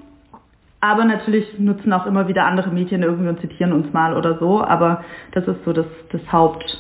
Aber 0.79 1.05
natürlich 1.05 1.59
nutzen 1.59 1.91
auch 1.93 2.05
immer 2.05 2.27
wieder 2.27 2.45
andere 2.45 2.69
Medien 2.69 3.01
irgendwie 3.01 3.29
und 3.29 3.39
zitieren 3.39 3.73
uns 3.73 3.91
mal 3.93 4.15
oder 4.15 4.37
so. 4.37 4.63
Aber 4.63 5.03
das 5.31 5.47
ist 5.47 5.63
so 5.65 5.73
das, 5.73 5.85
das 6.11 6.21
Haupt, 6.31 6.77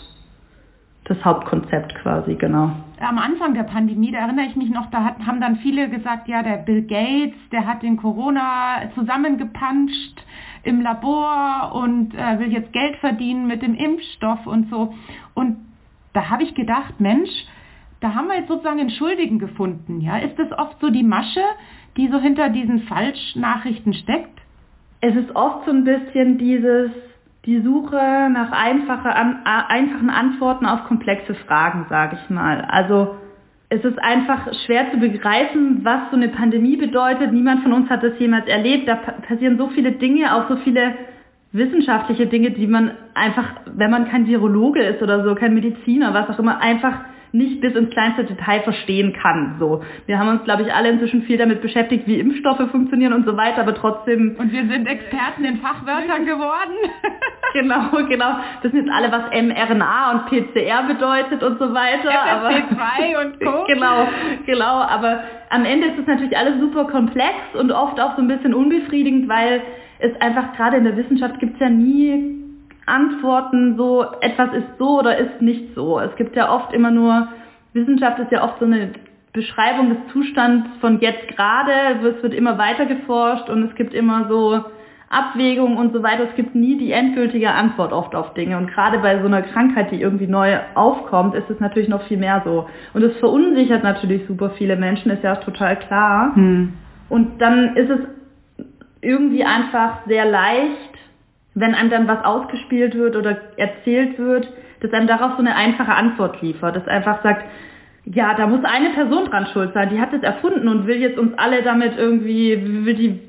das 1.11 1.23
Hauptkonzept 1.25 1.93
quasi, 1.95 2.35
genau. 2.35 2.71
Am 2.99 3.17
Anfang 3.17 3.53
der 3.53 3.63
Pandemie, 3.63 4.11
da 4.11 4.19
erinnere 4.19 4.45
ich 4.45 4.55
mich 4.55 4.69
noch, 4.69 4.89
da 4.91 5.03
hat, 5.03 5.19
haben 5.25 5.41
dann 5.41 5.57
viele 5.57 5.89
gesagt, 5.89 6.27
ja, 6.27 6.41
der 6.41 6.57
Bill 6.57 6.83
Gates, 6.83 7.37
der 7.51 7.67
hat 7.67 7.83
den 7.83 7.97
Corona 7.97 8.89
zusammengepanscht 8.95 10.23
im 10.63 10.81
Labor 10.81 11.73
und 11.73 12.13
äh, 12.13 12.39
will 12.39 12.53
jetzt 12.53 12.71
Geld 12.71 12.95
verdienen 12.97 13.47
mit 13.47 13.61
dem 13.61 13.75
Impfstoff 13.75 14.47
und 14.47 14.69
so. 14.69 14.93
Und 15.33 15.57
da 16.13 16.29
habe 16.29 16.43
ich 16.43 16.55
gedacht, 16.55 16.99
Mensch, 16.99 17.29
da 17.99 18.15
haben 18.15 18.27
wir 18.27 18.37
jetzt 18.37 18.47
sozusagen 18.47 18.79
einen 18.79 18.89
Schuldigen 18.91 19.39
gefunden. 19.39 19.99
Ja? 20.01 20.17
Ist 20.17 20.39
das 20.39 20.51
oft 20.57 20.79
so 20.79 20.89
die 20.89 21.03
Masche, 21.03 21.43
die 21.97 22.07
so 22.07 22.19
hinter 22.19 22.49
diesen 22.49 22.83
Falschnachrichten 22.83 23.93
steckt? 23.93 24.39
Es 25.01 25.15
ist 25.15 25.35
oft 25.35 25.65
so 25.65 25.71
ein 25.71 25.83
bisschen 25.83 26.37
dieses, 26.37 26.91
die 27.45 27.59
Suche 27.61 28.29
nach 28.31 28.51
einfache, 28.51 29.15
an, 29.15 29.39
einfachen 29.45 30.09
Antworten 30.09 30.65
auf 30.65 30.83
komplexe 30.85 31.33
Fragen, 31.33 31.87
sage 31.89 32.17
ich 32.21 32.29
mal. 32.29 32.61
Also 32.69 33.15
es 33.69 33.83
ist 33.83 33.99
einfach 34.03 34.53
schwer 34.65 34.91
zu 34.91 34.97
begreifen, 34.97 35.79
was 35.83 36.11
so 36.11 36.17
eine 36.17 36.27
Pandemie 36.27 36.75
bedeutet. 36.75 37.31
Niemand 37.31 37.63
von 37.63 37.73
uns 37.73 37.89
hat 37.89 38.03
das 38.03 38.19
jemals 38.19 38.45
erlebt. 38.47 38.87
Da 38.87 38.95
passieren 38.95 39.57
so 39.57 39.69
viele 39.69 39.93
Dinge, 39.93 40.35
auch 40.35 40.49
so 40.49 40.57
viele 40.57 40.93
wissenschaftliche 41.51 42.27
Dinge, 42.27 42.51
die 42.51 42.67
man 42.67 42.91
einfach, 43.13 43.45
wenn 43.65 43.89
man 43.89 44.07
kein 44.07 44.27
Virologe 44.27 44.81
ist 44.81 45.01
oder 45.01 45.23
so, 45.23 45.35
kein 45.35 45.53
Mediziner, 45.53 46.13
was 46.13 46.29
auch 46.29 46.39
immer, 46.39 46.61
einfach 46.61 46.99
nicht 47.33 47.61
bis 47.61 47.73
ins 47.75 47.89
kleinste 47.91 48.25
Detail 48.25 48.61
verstehen 48.61 49.13
kann. 49.13 49.55
So, 49.59 49.83
wir 50.05 50.19
haben 50.19 50.27
uns, 50.27 50.43
glaube 50.43 50.63
ich, 50.63 50.73
alle 50.73 50.89
inzwischen 50.89 51.23
viel 51.23 51.37
damit 51.37 51.61
beschäftigt, 51.61 52.05
wie 52.07 52.19
Impfstoffe 52.19 52.69
funktionieren 52.69 53.13
und 53.13 53.25
so 53.25 53.37
weiter, 53.37 53.61
aber 53.61 53.73
trotzdem. 53.73 54.35
Und 54.37 54.51
wir 54.51 54.67
sind 54.67 54.85
Experten 54.85 55.45
in 55.45 55.57
Fachwörtern 55.59 56.25
geworden. 56.25 56.73
genau, 57.53 57.89
genau. 58.09 58.35
Das 58.61 58.71
sind 58.71 58.85
jetzt 58.85 58.91
alle, 58.91 59.11
was 59.11 59.23
mRNA 59.31 60.11
und 60.11 60.25
PCR 60.25 60.83
bedeutet 60.83 61.41
und 61.41 61.57
so 61.57 61.73
weiter. 61.73 62.09
FFP2 62.09 63.21
und 63.21 63.39
Co. 63.39 63.63
genau, 63.65 64.07
genau. 64.45 64.81
Aber 64.81 65.23
am 65.49 65.63
Ende 65.63 65.87
ist 65.87 65.99
es 65.99 66.07
natürlich 66.07 66.37
alles 66.37 66.59
super 66.59 66.85
komplex 66.85 67.35
und 67.53 67.71
oft 67.71 67.99
auch 67.99 68.15
so 68.15 68.21
ein 68.21 68.27
bisschen 68.27 68.53
unbefriedigend, 68.53 69.29
weil 69.29 69.61
es 69.99 70.19
einfach 70.19 70.53
gerade 70.55 70.77
in 70.77 70.83
der 70.83 70.97
Wissenschaft 70.97 71.39
gibt 71.39 71.53
es 71.53 71.59
ja 71.59 71.69
nie 71.69 72.40
Antworten 72.85 73.77
so, 73.77 74.05
etwas 74.21 74.53
ist 74.53 74.77
so 74.77 74.99
oder 74.99 75.17
ist 75.17 75.41
nicht 75.41 75.75
so. 75.75 75.99
Es 75.99 76.15
gibt 76.15 76.35
ja 76.35 76.53
oft 76.53 76.73
immer 76.73 76.91
nur, 76.91 77.27
Wissenschaft 77.73 78.19
ist 78.19 78.31
ja 78.31 78.43
oft 78.43 78.59
so 78.59 78.65
eine 78.65 78.91
Beschreibung 79.33 79.89
des 79.89 80.13
Zustands 80.13 80.67
von 80.81 80.99
jetzt 80.99 81.27
gerade, 81.29 81.71
es 82.03 82.21
wird 82.21 82.33
immer 82.33 82.57
weiter 82.57 82.85
geforscht 82.85 83.49
und 83.49 83.63
es 83.63 83.75
gibt 83.75 83.93
immer 83.93 84.27
so 84.27 84.65
Abwägungen 85.11 85.77
und 85.77 85.93
so 85.93 86.01
weiter. 86.03 86.23
Es 86.29 86.35
gibt 86.35 86.55
nie 86.55 86.77
die 86.77 86.91
endgültige 86.93 87.51
Antwort 87.51 87.91
oft 87.91 88.15
auf 88.15 88.33
Dinge. 88.33 88.57
Und 88.57 88.71
gerade 88.71 88.99
bei 88.99 89.19
so 89.19 89.25
einer 89.25 89.41
Krankheit, 89.41 89.91
die 89.91 90.01
irgendwie 90.01 90.27
neu 90.27 90.57
aufkommt, 90.73 91.35
ist 91.35 91.49
es 91.49 91.59
natürlich 91.59 91.89
noch 91.89 92.03
viel 92.03 92.17
mehr 92.17 92.41
so. 92.45 92.67
Und 92.93 93.03
es 93.03 93.15
verunsichert 93.17 93.83
natürlich 93.83 94.25
super 94.27 94.51
viele 94.51 94.77
Menschen, 94.77 95.11
ist 95.11 95.23
ja 95.23 95.35
total 95.35 95.77
klar. 95.77 96.33
Hm. 96.35 96.73
Und 97.09 97.41
dann 97.41 97.75
ist 97.75 97.89
es 97.89 97.99
irgendwie 99.01 99.43
einfach 99.43 100.05
sehr 100.07 100.25
leicht, 100.25 100.91
wenn 101.53 101.75
einem 101.75 101.89
dann 101.89 102.07
was 102.07 102.23
ausgespielt 102.23 102.95
wird 102.95 103.15
oder 103.15 103.37
erzählt 103.57 104.17
wird, 104.17 104.47
dass 104.79 104.93
einem 104.93 105.07
darauf 105.07 105.33
so 105.33 105.39
eine 105.39 105.55
einfache 105.55 105.93
Antwort 105.93 106.41
liefert, 106.41 106.75
dass 106.75 106.87
einfach 106.87 107.21
sagt, 107.23 107.45
ja, 108.05 108.33
da 108.33 108.47
muss 108.47 108.63
eine 108.63 108.89
Person 108.91 109.25
dran 109.25 109.47
schuld 109.53 109.73
sein, 109.73 109.89
die 109.89 109.99
hat 109.99 110.13
es 110.13 110.23
erfunden 110.23 110.67
und 110.67 110.87
will 110.87 110.97
jetzt 110.97 111.19
uns 111.19 111.37
alle 111.37 111.61
damit 111.61 111.97
irgendwie, 111.97 112.85
will 112.85 112.95
die 112.95 113.19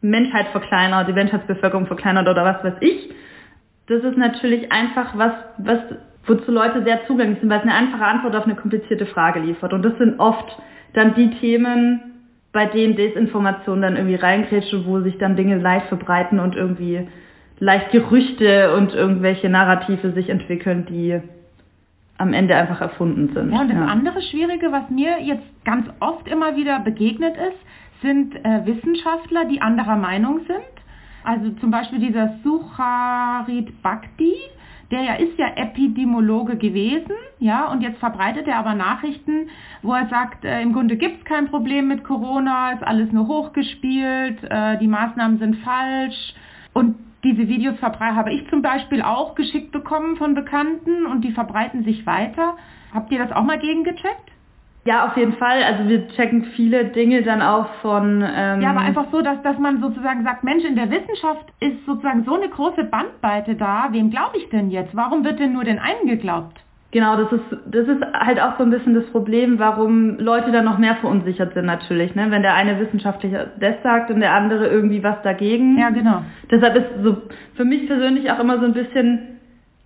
Menschheit 0.00 0.48
verkleinern, 0.48 1.06
die 1.06 1.12
Menschheitsbevölkerung 1.12 1.86
verkleinern 1.86 2.28
oder 2.28 2.44
was 2.44 2.62
weiß 2.62 2.74
ich. 2.80 3.10
Das 3.86 4.02
ist 4.02 4.18
natürlich 4.18 4.70
einfach 4.70 5.16
was, 5.16 5.32
was, 5.58 5.78
wozu 6.26 6.52
Leute 6.52 6.84
sehr 6.84 7.06
zugänglich 7.06 7.40
sind, 7.40 7.48
weil 7.48 7.60
es 7.60 7.64
eine 7.64 7.74
einfache 7.74 8.04
Antwort 8.04 8.36
auf 8.36 8.44
eine 8.44 8.54
komplizierte 8.54 9.06
Frage 9.06 9.40
liefert. 9.40 9.72
Und 9.72 9.82
das 9.82 9.96
sind 9.96 10.20
oft 10.20 10.58
dann 10.92 11.14
die 11.14 11.30
Themen, 11.38 12.00
bei 12.52 12.66
denen 12.66 12.96
Desinformation 12.96 13.82
dann 13.82 13.96
irgendwie 13.96 14.16
reingrätscht 14.16 14.74
wo 14.84 15.00
sich 15.00 15.16
dann 15.18 15.36
Dinge 15.36 15.56
leicht 15.56 15.86
verbreiten 15.86 16.38
und 16.38 16.54
irgendwie 16.54 17.08
leicht 17.60 17.90
Gerüchte 17.90 18.74
und 18.74 18.94
irgendwelche 18.94 19.48
Narrative 19.48 20.12
sich 20.12 20.28
entwickeln, 20.28 20.86
die 20.88 21.20
am 22.18 22.32
Ende 22.32 22.54
einfach 22.56 22.80
erfunden 22.80 23.32
sind. 23.32 23.52
Ja, 23.52 23.60
und 23.60 23.68
das 23.68 23.76
ja. 23.76 23.86
andere 23.86 24.20
Schwierige, 24.22 24.72
was 24.72 24.90
mir 24.90 25.22
jetzt 25.22 25.46
ganz 25.64 25.86
oft 26.00 26.26
immer 26.28 26.56
wieder 26.56 26.80
begegnet 26.80 27.36
ist, 27.36 28.02
sind 28.02 28.34
äh, 28.44 28.66
Wissenschaftler, 28.66 29.44
die 29.44 29.60
anderer 29.60 29.96
Meinung 29.96 30.40
sind. 30.46 30.78
Also 31.24 31.50
zum 31.60 31.70
Beispiel 31.70 31.98
dieser 31.98 32.38
Sucharit 32.42 33.82
Bhakti, 33.82 34.34
der 34.90 35.02
ja 35.02 35.14
ist 35.14 35.38
ja 35.38 35.48
Epidemiologe 35.56 36.56
gewesen, 36.56 37.12
ja, 37.38 37.70
und 37.70 37.82
jetzt 37.82 37.98
verbreitet 37.98 38.48
er 38.48 38.56
aber 38.56 38.74
Nachrichten, 38.74 39.48
wo 39.82 39.92
er 39.92 40.08
sagt, 40.08 40.44
äh, 40.44 40.62
im 40.62 40.72
Grunde 40.72 40.96
gibt 40.96 41.18
es 41.18 41.24
kein 41.24 41.48
Problem 41.48 41.88
mit 41.88 42.02
Corona, 42.02 42.72
ist 42.72 42.82
alles 42.82 43.12
nur 43.12 43.28
hochgespielt, 43.28 44.42
äh, 44.48 44.78
die 44.78 44.88
Maßnahmen 44.88 45.38
sind 45.38 45.56
falsch. 45.56 46.34
Und 46.72 46.96
diese 47.24 47.48
Videos 47.48 47.80
habe 47.82 48.32
ich 48.32 48.48
zum 48.48 48.62
Beispiel 48.62 49.02
auch 49.02 49.34
geschickt 49.34 49.72
bekommen 49.72 50.16
von 50.16 50.34
Bekannten 50.34 51.06
und 51.06 51.22
die 51.22 51.32
verbreiten 51.32 51.84
sich 51.84 52.06
weiter. 52.06 52.56
Habt 52.94 53.10
ihr 53.10 53.18
das 53.18 53.32
auch 53.32 53.42
mal 53.42 53.58
gegengecheckt? 53.58 54.30
Ja, 54.84 55.06
auf 55.06 55.16
jeden 55.16 55.34
Fall. 55.34 55.62
Also 55.64 55.88
wir 55.88 56.08
checken 56.08 56.44
viele 56.56 56.86
Dinge 56.86 57.22
dann 57.22 57.42
auch 57.42 57.68
von... 57.82 58.24
Ähm 58.26 58.60
ja, 58.62 58.70
aber 58.70 58.80
einfach 58.80 59.06
so, 59.10 59.20
dass, 59.20 59.42
dass 59.42 59.58
man 59.58 59.82
sozusagen 59.82 60.24
sagt, 60.24 60.44
Mensch, 60.44 60.64
in 60.64 60.76
der 60.76 60.90
Wissenschaft 60.90 61.44
ist 61.60 61.84
sozusagen 61.84 62.24
so 62.24 62.34
eine 62.34 62.48
große 62.48 62.84
Bandbreite 62.84 63.56
da. 63.56 63.88
Wem 63.90 64.10
glaube 64.10 64.38
ich 64.38 64.48
denn 64.48 64.70
jetzt? 64.70 64.96
Warum 64.96 65.24
wird 65.24 65.40
denn 65.40 65.52
nur 65.52 65.64
den 65.64 65.78
einen 65.78 66.06
geglaubt? 66.06 66.58
Genau, 66.90 67.16
das 67.16 67.30
ist, 67.32 67.44
das 67.66 67.86
ist 67.86 68.02
halt 68.14 68.40
auch 68.40 68.56
so 68.56 68.64
ein 68.64 68.70
bisschen 68.70 68.94
das 68.94 69.04
Problem, 69.06 69.58
warum 69.58 70.18
Leute 70.18 70.50
dann 70.52 70.64
noch 70.64 70.78
mehr 70.78 70.96
verunsichert 70.96 71.52
sind 71.52 71.66
natürlich. 71.66 72.14
Ne? 72.14 72.30
Wenn 72.30 72.40
der 72.40 72.54
eine 72.54 72.80
Wissenschaftlicher 72.80 73.48
das 73.60 73.74
sagt 73.82 74.10
und 74.10 74.20
der 74.20 74.32
andere 74.32 74.68
irgendwie 74.68 75.02
was 75.02 75.20
dagegen. 75.22 75.76
Ja, 75.78 75.90
genau. 75.90 76.22
Deshalb 76.50 76.76
ist 76.76 77.04
so 77.04 77.18
für 77.56 77.66
mich 77.66 77.86
persönlich 77.86 78.30
auch 78.30 78.40
immer 78.40 78.58
so 78.58 78.64
ein 78.64 78.72
bisschen, 78.72 79.38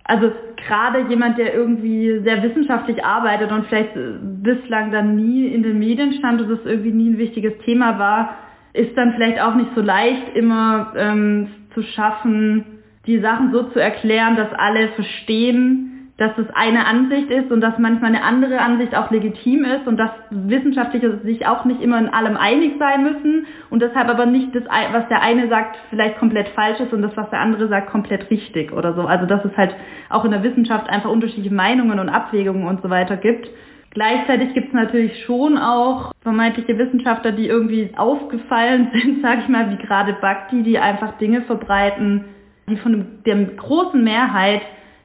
also 0.04 0.30
gerade 0.56 1.00
jemand, 1.08 1.38
der 1.38 1.52
irgendwie 1.54 2.20
sehr 2.22 2.40
wissenschaftlich 2.44 3.04
arbeitet 3.04 3.50
und 3.50 3.66
vielleicht 3.66 3.94
bislang 4.40 4.92
dann 4.92 5.16
nie 5.16 5.46
in 5.46 5.64
den 5.64 5.80
Medien 5.80 6.12
stand 6.12 6.40
und 6.40 6.50
das 6.50 6.60
irgendwie 6.64 6.92
nie 6.92 7.10
ein 7.10 7.18
wichtiges 7.18 7.54
Thema 7.64 7.98
war, 7.98 8.36
ist 8.74 8.96
dann 8.96 9.14
vielleicht 9.14 9.42
auch 9.42 9.56
nicht 9.56 9.70
so 9.74 9.80
leicht 9.80 10.36
immer 10.36 10.92
ähm, 10.96 11.48
zu 11.74 11.82
schaffen, 11.82 12.64
die 13.06 13.18
Sachen 13.18 13.50
so 13.50 13.64
zu 13.64 13.80
erklären, 13.80 14.36
dass 14.36 14.52
alle 14.52 14.88
verstehen, 14.90 15.91
dass 16.22 16.38
es 16.38 16.46
eine 16.54 16.86
Ansicht 16.86 17.30
ist 17.30 17.50
und 17.50 17.60
dass 17.60 17.78
manchmal 17.78 18.10
eine 18.10 18.22
andere 18.22 18.60
Ansicht 18.60 18.94
auch 18.94 19.10
legitim 19.10 19.64
ist 19.64 19.88
und 19.88 19.96
dass 19.96 20.10
Wissenschaftliche 20.30 21.18
sich 21.24 21.48
auch 21.48 21.64
nicht 21.64 21.82
immer 21.82 21.98
in 21.98 22.08
allem 22.08 22.36
einig 22.36 22.74
sein 22.78 23.02
müssen 23.02 23.46
und 23.70 23.82
deshalb 23.82 24.08
aber 24.08 24.24
nicht 24.24 24.54
das, 24.54 24.62
was 24.92 25.08
der 25.08 25.20
eine 25.20 25.48
sagt, 25.48 25.76
vielleicht 25.90 26.18
komplett 26.18 26.48
falsch 26.50 26.78
ist 26.78 26.92
und 26.92 27.02
das, 27.02 27.16
was 27.16 27.28
der 27.30 27.40
andere 27.40 27.66
sagt, 27.66 27.90
komplett 27.90 28.30
richtig 28.30 28.72
oder 28.72 28.94
so. 28.94 29.02
Also 29.02 29.26
dass 29.26 29.44
es 29.44 29.56
halt 29.56 29.74
auch 30.10 30.24
in 30.24 30.30
der 30.30 30.44
Wissenschaft 30.44 30.88
einfach 30.88 31.10
unterschiedliche 31.10 31.52
Meinungen 31.52 31.98
und 31.98 32.08
Abwägungen 32.08 32.68
und 32.68 32.82
so 32.82 32.88
weiter 32.88 33.16
gibt. 33.16 33.50
Gleichzeitig 33.90 34.54
gibt 34.54 34.68
es 34.68 34.74
natürlich 34.74 35.24
schon 35.24 35.58
auch 35.58 36.12
vermeintliche 36.22 36.78
Wissenschaftler, 36.78 37.32
die 37.32 37.48
irgendwie 37.48 37.90
aufgefallen 37.96 38.90
sind, 38.94 39.22
sage 39.22 39.40
ich 39.40 39.48
mal, 39.48 39.70
wie 39.70 39.84
gerade 39.84 40.12
Bhakti, 40.20 40.62
die 40.62 40.78
einfach 40.78 41.18
Dinge 41.18 41.42
verbreiten, 41.42 42.26
die 42.68 42.76
von 42.76 43.06
der 43.26 43.44
großen 43.44 44.02
Mehrheit 44.04 44.62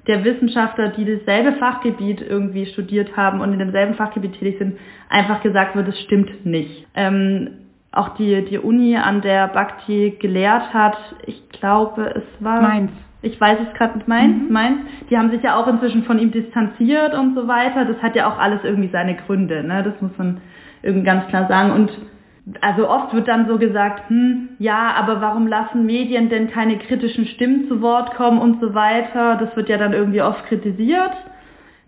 der 0.08 0.24
Wissenschaftler, 0.24 0.90
die 0.90 1.06
dasselbe 1.06 1.54
Fachgebiet 1.54 2.22
irgendwie 2.22 2.66
studiert 2.66 3.16
haben 3.18 3.42
und 3.42 3.54
in 3.54 3.60
demselben 3.60 3.96
Fachgebiet 3.96 4.34
tätig 4.34 4.58
sind, 4.58 4.78
einfach 5.10 5.42
gesagt 5.42 5.76
wird, 5.76 5.88
es 5.88 6.00
stimmt 6.02 6.46
nicht. 6.46 6.88
Ähm, 6.96 7.50
auch 7.92 8.10
die, 8.16 8.46
die 8.46 8.60
Uni, 8.60 8.96
an 8.96 9.22
der 9.22 9.48
Bhakti 9.48 10.18
gelehrt 10.20 10.74
hat, 10.74 10.98
ich 11.26 11.50
glaube, 11.50 12.14
es 12.16 12.44
war... 12.44 12.62
Mainz. 12.62 12.92
Ich 13.24 13.42
weiß 13.42 13.58
es 13.68 13.74
gerade 13.76 13.98
mit 13.98 14.08
Mainz, 14.08 14.44
mhm. 14.44 14.54
Mainz. 14.54 14.78
Die 15.10 15.18
haben 15.18 15.32
sich 15.32 15.42
ja 15.42 15.56
auch 15.56 15.68
inzwischen 15.68 16.04
von 16.04 16.20
ihm 16.20 16.32
distanziert 16.32 17.16
und 17.16 17.34
so 17.36 17.48
weiter. 17.48 17.84
Das 17.86 18.02
hat 18.02 18.16
ja 18.16 18.32
auch 18.32 18.38
alles 18.38 18.64
irgendwie 18.64 18.90
seine 18.90 19.16
Gründe, 19.16 19.64
ne? 19.64 19.82
Das 19.84 20.00
muss 20.02 20.16
man 20.18 20.40
irgendwie 20.84 21.06
ganz 21.06 21.28
klar 21.28 21.48
sagen. 21.48 21.72
Und 21.72 21.92
also 22.62 22.90
oft 22.90 23.14
wird 23.14 23.28
dann 23.28 23.48
so 23.48 23.58
gesagt, 23.58 24.10
hm, 24.10 24.50
ja, 24.60 24.94
aber 24.96 25.22
warum 25.22 25.48
lassen 25.48 25.86
Medien 25.86 26.30
denn 26.30 26.50
keine 26.50 26.78
kritischen 26.78 27.26
Stimmen 27.26 27.68
zu 27.68 27.82
Wort 27.82 28.16
kommen 28.16 28.40
und 28.40 28.62
so 28.62 28.74
weiter? 28.74 29.38
Das 29.38 29.56
wird 29.56 29.70
ja 29.70 29.78
dann 29.78 29.94
irgendwie 29.94 30.22
oft 30.22 30.46
kritisiert. 30.46 31.12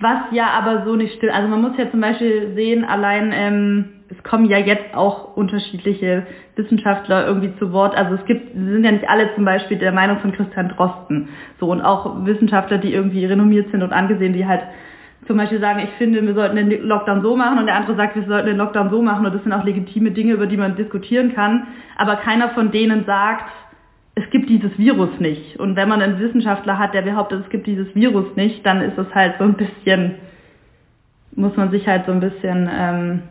Was 0.02 0.32
ja 0.32 0.48
aber 0.52 0.86
so 0.86 0.96
nicht 0.96 1.16
stimmt. 1.16 1.34
Also 1.34 1.50
man 1.50 1.62
muss 1.62 1.78
ja 1.78 1.90
zum 1.92 2.00
Beispiel 2.00 2.54
sehen, 2.56 2.86
allein 2.86 3.34
ähm, 3.34 3.86
es 4.10 4.22
kommen 4.24 4.46
ja 4.46 4.58
jetzt 4.58 4.96
auch 4.96 5.36
unterschiedliche 5.36 6.26
Wissenschaftler 6.56 7.28
irgendwie 7.28 7.54
zu 7.58 7.72
Wort. 7.72 7.96
Also 7.96 8.16
es 8.16 8.26
gibt, 8.26 8.54
sind 8.54 8.84
ja 8.84 8.92
nicht 8.92 9.10
alle 9.10 9.34
zum 9.36 9.46
Beispiel 9.46 9.78
der 9.78 9.92
Meinung 9.92 10.20
von 10.20 10.32
Christian 10.32 10.70
Drosten. 10.70 11.30
So 11.60 11.70
und 11.70 11.82
auch 11.82 12.26
Wissenschaftler, 12.26 12.78
die 12.78 12.94
irgendwie 12.94 13.26
renommiert 13.26 13.72
sind 13.72 13.84
und 13.84 13.92
angesehen, 13.94 14.34
die 14.34 14.46
halt 14.46 14.64
zum 15.28 15.38
Beispiel 15.38 15.60
sagen, 15.60 15.80
ich 15.84 15.92
finde, 15.98 16.26
wir 16.26 16.34
sollten 16.34 16.56
den 16.56 16.84
Lockdown 16.84 17.22
so 17.22 17.36
machen 17.36 17.60
und 17.60 17.66
der 17.66 17.76
andere 17.76 17.96
sagt, 17.96 18.16
wir 18.16 18.24
sollten 18.24 18.48
den 18.48 18.58
Lockdown 18.58 18.90
so 18.90 19.02
machen 19.02 19.26
und 19.26 19.36
das 19.36 19.44
sind 19.44 19.54
auch 19.54 19.64
legitime 19.64 20.12
Dinge, 20.12 20.34
über 20.34 20.48
die 20.48 20.58
man 20.58 20.76
diskutieren 20.76 21.36
kann. 21.36 21.68
Aber 21.98 22.16
keiner 22.16 22.50
von 22.50 22.72
denen 22.72 23.06
sagt, 23.06 23.52
es 24.16 24.30
gibt 24.32 24.50
dieses 24.50 24.78
Virus 24.78 25.20
nicht. 25.20 25.58
Und 25.60 25.76
wenn 25.76 25.90
man 25.90 26.02
einen 26.02 26.20
Wissenschaftler 26.20 26.78
hat, 26.78 26.94
der 26.94 27.04
behauptet, 27.04 27.44
es 27.44 27.50
gibt 27.50 27.68
dieses 27.68 27.94
Virus 27.96 28.36
nicht, 28.36 28.66
dann 28.66 28.82
ist 28.82 28.98
es 28.98 29.14
halt 29.14 29.36
so 29.38 29.44
ein 29.44 29.54
bisschen, 29.54 30.16
muss 31.36 31.56
man 31.56 31.72
sich 31.72 31.88
halt 31.88 32.06
so 32.06 32.12
ein 32.12 32.20
bisschen 32.20 32.70
ähm, 32.72 33.22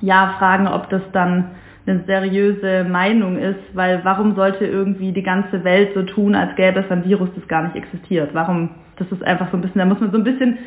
ja 0.00 0.34
fragen, 0.38 0.68
ob 0.68 0.90
das 0.90 1.02
dann 1.12 1.52
eine 1.90 2.04
seriöse 2.06 2.84
Meinung 2.84 3.38
ist, 3.38 3.60
weil 3.74 4.00
warum 4.04 4.34
sollte 4.34 4.64
irgendwie 4.64 5.12
die 5.12 5.22
ganze 5.22 5.64
Welt 5.64 5.90
so 5.94 6.02
tun, 6.02 6.34
als 6.34 6.54
gäbe 6.56 6.80
es 6.80 6.90
ein 6.90 7.04
Virus, 7.04 7.30
das 7.34 7.46
gar 7.48 7.62
nicht 7.64 7.76
existiert? 7.76 8.30
Warum? 8.32 8.70
Das 8.96 9.10
ist 9.10 9.24
einfach 9.24 9.50
so 9.50 9.56
ein 9.56 9.62
bisschen, 9.62 9.78
da 9.78 9.84
muss 9.84 10.00
man 10.00 10.10
so 10.10 10.18
ein 10.18 10.24
bisschen, 10.24 10.58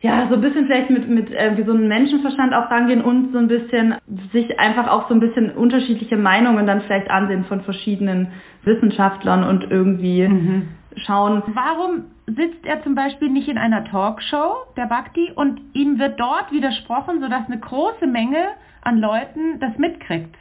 ja, 0.00 0.26
so 0.28 0.34
ein 0.34 0.40
bisschen 0.40 0.66
vielleicht 0.66 0.90
mit, 0.90 1.08
mit 1.08 1.30
äh, 1.30 1.54
gesundem 1.54 1.88
Menschenverstand 1.88 2.54
auch 2.54 2.70
rangehen 2.70 3.02
und 3.02 3.32
so 3.32 3.38
ein 3.38 3.48
bisschen 3.48 3.94
sich 4.32 4.58
einfach 4.60 4.88
auch 4.88 5.08
so 5.08 5.14
ein 5.14 5.20
bisschen 5.20 5.50
unterschiedliche 5.50 6.16
Meinungen 6.16 6.66
dann 6.66 6.82
vielleicht 6.82 7.10
ansehen 7.10 7.44
von 7.44 7.62
verschiedenen 7.62 8.28
Wissenschaftlern 8.64 9.44
und 9.44 9.70
irgendwie 9.70 10.28
mhm. 10.28 10.68
schauen. 10.96 11.42
Warum 11.46 12.04
sitzt 12.26 12.64
er 12.64 12.82
zum 12.82 12.94
Beispiel 12.94 13.30
nicht 13.30 13.48
in 13.48 13.58
einer 13.58 13.84
Talkshow, 13.84 14.56
der 14.76 14.86
Bhakti, 14.86 15.32
und 15.34 15.60
ihm 15.72 15.98
wird 15.98 16.18
dort 16.18 16.52
widersprochen, 16.52 17.20
sodass 17.20 17.46
eine 17.46 17.58
große 17.58 18.06
Menge 18.06 18.48
an 18.82 18.98
Leuten 18.98 19.60
das 19.60 19.78
mitkriegt? 19.78 20.34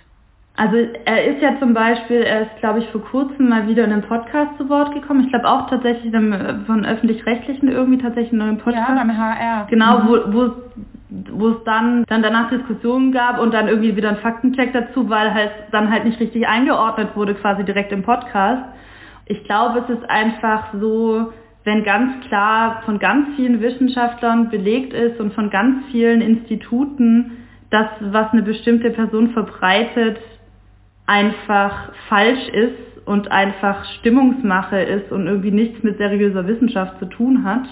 Also 0.57 0.77
er 0.77 1.25
ist 1.25 1.41
ja 1.41 1.59
zum 1.59 1.73
Beispiel, 1.73 2.21
er 2.21 2.43
ist 2.43 2.57
glaube 2.59 2.79
ich 2.79 2.87
vor 2.89 3.01
kurzem 3.01 3.49
mal 3.49 3.67
wieder 3.67 3.83
in 3.83 3.91
einem 3.91 4.03
Podcast 4.03 4.57
zu 4.57 4.69
Wort 4.69 4.93
gekommen. 4.93 5.25
Ich 5.25 5.29
glaube 5.29 5.49
auch 5.49 5.69
tatsächlich 5.69 6.13
von 6.13 6.85
öffentlich-rechtlichen 6.85 7.67
irgendwie 7.67 7.97
tatsächlich 7.97 8.31
einen 8.31 8.47
neuen 8.47 8.57
Podcast. 8.57 8.89
Ja, 8.89 8.95
beim 8.95 9.17
HR. 9.17 9.67
Genau, 9.69 9.99
mhm. 9.99 10.07
wo, 10.07 10.33
wo, 10.33 10.51
wo 11.31 11.49
es 11.49 11.63
dann, 11.65 12.05
dann 12.07 12.23
danach 12.23 12.49
Diskussionen 12.49 13.11
gab 13.11 13.39
und 13.39 13.53
dann 13.53 13.67
irgendwie 13.67 13.97
wieder 13.97 14.09
ein 14.09 14.17
Faktencheck 14.17 14.71
dazu, 14.71 15.09
weil 15.09 15.33
halt 15.33 15.51
dann 15.71 15.91
halt 15.91 16.05
nicht 16.05 16.21
richtig 16.21 16.47
eingeordnet 16.47 17.15
wurde 17.15 17.35
quasi 17.35 17.65
direkt 17.65 17.91
im 17.91 18.03
Podcast. 18.03 18.63
Ich 19.25 19.43
glaube, 19.43 19.79
es 19.79 19.97
ist 19.97 20.09
einfach 20.09 20.73
so, 20.79 21.33
wenn 21.65 21.83
ganz 21.83 22.25
klar 22.27 22.81
von 22.85 22.99
ganz 22.99 23.35
vielen 23.35 23.59
Wissenschaftlern 23.59 24.49
belegt 24.49 24.93
ist 24.93 25.19
und 25.19 25.33
von 25.33 25.49
ganz 25.49 25.83
vielen 25.91 26.21
Instituten, 26.21 27.31
das, 27.71 27.87
was 27.99 28.31
eine 28.31 28.43
bestimmte 28.43 28.91
Person 28.91 29.31
verbreitet, 29.31 30.17
einfach 31.05 31.91
falsch 32.09 32.47
ist 32.49 33.05
und 33.05 33.31
einfach 33.31 33.85
Stimmungsmache 33.99 34.79
ist 34.79 35.11
und 35.11 35.27
irgendwie 35.27 35.51
nichts 35.51 35.83
mit 35.83 35.97
seriöser 35.97 36.47
Wissenschaft 36.47 36.97
zu 36.99 37.05
tun 37.05 37.43
hat, 37.43 37.65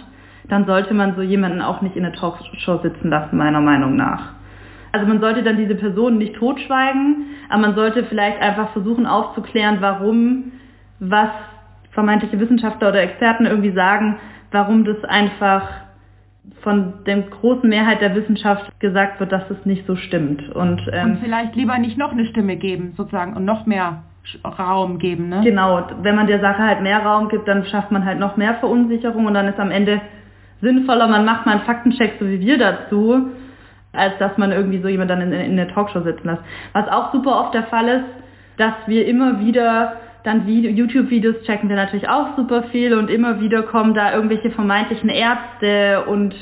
dann 0.48 0.66
sollte 0.66 0.94
man 0.94 1.16
so 1.16 1.22
jemanden 1.22 1.62
auch 1.62 1.82
nicht 1.82 1.96
in 1.96 2.04
der 2.04 2.14
Talkshow 2.14 2.80
sitzen 2.84 3.10
lassen, 3.10 3.38
meiner 3.38 3.62
Meinung 3.62 3.96
nach. 3.96 4.34
Also 4.92 5.08
man 5.08 5.20
sollte 5.20 5.42
dann 5.42 5.58
diese 5.58 5.76
Person 5.76 6.20
nicht 6.20 6.36
totschweigen, 6.36 7.26
aber 7.50 7.62
man 7.62 7.76
sollte 7.76 8.04
vielleicht 8.04 8.40
einfach 8.42 8.72
versuchen 8.74 9.08
aufzuklären, 9.08 9.78
warum 9.80 10.52
was 11.00 11.30
vermeintliche 11.92 12.40
Wissenschaftler 12.40 12.90
oder 12.90 13.02
Experten 13.02 13.46
irgendwie 13.46 13.72
sagen, 13.72 14.18
warum 14.52 14.86
das 14.86 15.04
einfach 15.06 15.68
von 16.62 16.94
der 17.06 17.22
großen 17.22 17.70
Mehrheit 17.70 18.02
der 18.02 18.16
Wissenschaft 18.16 18.80
gesagt 18.80 19.20
wird, 19.20 19.32
dass 19.32 19.50
es 19.50 19.66
nicht 19.66 19.86
so 19.88 19.96
stimmt. 19.96 20.50
Und, 20.50 20.82
ähm, 20.92 21.12
und 21.12 21.20
vielleicht 21.20 21.56
lieber 21.56 21.78
nicht 21.78 21.98
noch 21.98 22.12
eine 22.12 22.26
Stimme 22.26 22.58
geben, 22.58 22.94
sozusagen, 22.98 23.34
und 23.34 23.46
noch 23.46 23.66
mehr 23.66 24.04
Raum 24.46 25.00
geben, 25.00 25.30
ne? 25.30 25.42
Genau, 25.44 25.86
wenn 26.02 26.16
man 26.16 26.28
der 26.28 26.40
Sache 26.40 26.64
halt 26.64 26.82
mehr 26.82 27.00
Raum 27.00 27.28
gibt, 27.28 27.48
dann 27.48 27.66
schafft 27.66 27.92
man 27.92 28.06
halt 28.06 28.20
noch 28.20 28.38
mehr 28.38 28.56
Verunsicherung 28.56 29.26
und 29.26 29.34
dann 29.34 29.48
ist 29.48 29.60
am 29.60 29.72
Ende 29.72 30.02
sinnvoller, 30.62 31.08
man 31.08 31.26
macht 31.26 31.46
mal 31.46 31.54
einen 31.54 31.62
Faktencheck, 31.62 32.14
so 32.20 32.26
wie 32.26 32.40
wir 32.40 32.58
dazu, 32.58 33.28
als 33.92 34.18
dass 34.20 34.38
man 34.38 34.52
irgendwie 34.52 34.82
so 34.82 34.88
jemand 34.88 35.12
dann 35.12 35.22
in, 35.22 35.34
in 35.34 35.58
der 35.58 35.68
Talkshow 35.68 36.02
sitzen 36.02 36.28
lässt. 36.28 36.42
Was 36.72 36.88
auch 36.88 37.12
super 37.12 37.42
oft 37.42 37.54
der 37.54 37.64
Fall 37.64 37.88
ist, 37.88 38.06
dass 38.58 38.74
wir 38.88 39.06
immer 39.06 39.40
wieder 39.40 39.98
dann 40.24 40.48
YouTube-Videos 40.48 41.44
checken 41.46 41.70
wir 41.70 41.76
natürlich 41.76 42.08
auch 42.08 42.38
super 42.38 42.64
viel 42.72 42.94
und 42.94 43.10
immer 43.10 43.42
wieder 43.42 43.64
kommen 43.64 43.94
da 43.94 44.14
irgendwelche 44.14 44.52
vermeintlichen 44.52 45.10
Ärzte 45.10 46.06
und 46.08 46.34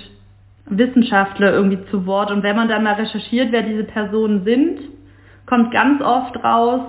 Wissenschaftler 0.68 1.52
irgendwie 1.54 1.80
zu 1.90 2.06
Wort. 2.06 2.32
Und 2.32 2.44
wenn 2.44 2.56
man 2.56 2.70
dann 2.70 2.84
mal 2.84 2.94
recherchiert, 2.94 3.52
wer 3.52 3.64
diese 3.64 3.84
Personen 3.84 4.44
sind, 4.44 4.80
kommt 5.46 5.72
ganz 5.72 6.02
oft 6.02 6.44
raus, 6.44 6.82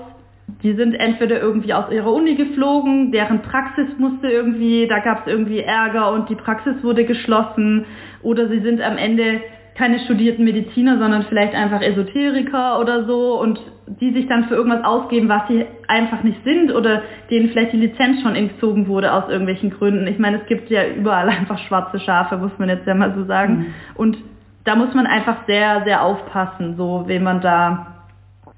die 0.62 0.74
sind 0.74 0.94
entweder 0.94 1.40
irgendwie 1.40 1.72
aus 1.72 1.90
ihrer 1.90 2.12
Uni 2.12 2.34
geflogen, 2.34 3.10
deren 3.10 3.42
Praxis 3.42 3.86
musste 3.98 4.28
irgendwie, 4.28 4.86
da 4.86 4.98
gab 4.98 5.26
es 5.26 5.32
irgendwie 5.32 5.60
Ärger 5.60 6.12
und 6.12 6.28
die 6.28 6.34
Praxis 6.34 6.74
wurde 6.82 7.04
geschlossen, 7.04 7.86
oder 8.22 8.48
sie 8.48 8.60
sind 8.60 8.80
am 8.80 8.98
Ende 8.98 9.40
keine 9.74 10.00
studierten 10.00 10.44
Mediziner, 10.44 10.98
sondern 10.98 11.24
vielleicht 11.24 11.54
einfach 11.54 11.80
Esoteriker 11.80 12.78
oder 12.78 13.06
so 13.06 13.40
und 13.40 13.58
die 13.86 14.12
sich 14.12 14.26
dann 14.26 14.44
für 14.44 14.54
irgendwas 14.54 14.84
ausgeben, 14.84 15.28
was 15.28 15.48
sie 15.48 15.64
einfach 15.88 16.22
nicht 16.22 16.42
sind 16.44 16.72
oder 16.72 17.02
denen 17.30 17.48
vielleicht 17.48 17.72
die 17.72 17.78
Lizenz 17.78 18.22
schon 18.22 18.36
entzogen 18.36 18.86
wurde 18.86 19.12
aus 19.12 19.28
irgendwelchen 19.28 19.70
Gründen. 19.70 20.06
Ich 20.06 20.18
meine, 20.18 20.40
es 20.40 20.46
gibt 20.46 20.70
ja 20.70 20.86
überall 20.86 21.28
einfach 21.28 21.58
schwarze 21.66 21.98
Schafe, 22.00 22.36
muss 22.36 22.52
man 22.58 22.68
jetzt 22.68 22.86
ja 22.86 22.94
mal 22.94 23.14
so 23.14 23.24
sagen. 23.24 23.58
Mhm. 23.58 23.66
Und 23.94 24.18
da 24.64 24.76
muss 24.76 24.94
man 24.94 25.06
einfach 25.06 25.38
sehr, 25.46 25.82
sehr 25.84 26.02
aufpassen, 26.02 26.76
so 26.76 27.04
wem 27.06 27.24
man 27.24 27.40
da, 27.40 28.04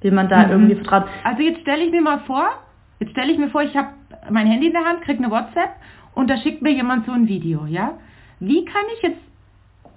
wem 0.00 0.14
man 0.14 0.28
da 0.28 0.44
mhm. 0.44 0.50
irgendwie 0.50 0.74
vertraut. 0.74 1.04
Also 1.22 1.42
jetzt 1.42 1.60
stelle 1.60 1.84
ich 1.84 1.92
mir 1.92 2.02
mal 2.02 2.20
vor, 2.26 2.48
jetzt 3.00 3.12
stelle 3.12 3.32
ich 3.32 3.38
mir 3.38 3.48
vor, 3.48 3.62
ich 3.62 3.76
habe 3.76 3.88
mein 4.30 4.46
Handy 4.46 4.66
in 4.66 4.72
der 4.72 4.84
Hand, 4.84 5.02
kriege 5.02 5.22
eine 5.22 5.30
WhatsApp 5.30 5.70
und 6.14 6.28
da 6.28 6.36
schickt 6.38 6.62
mir 6.62 6.72
jemand 6.72 7.06
so 7.06 7.12
ein 7.12 7.28
Video, 7.28 7.66
ja? 7.66 7.92
Wie 8.40 8.64
kann 8.64 8.82
ich 8.96 9.02
jetzt 9.02 9.20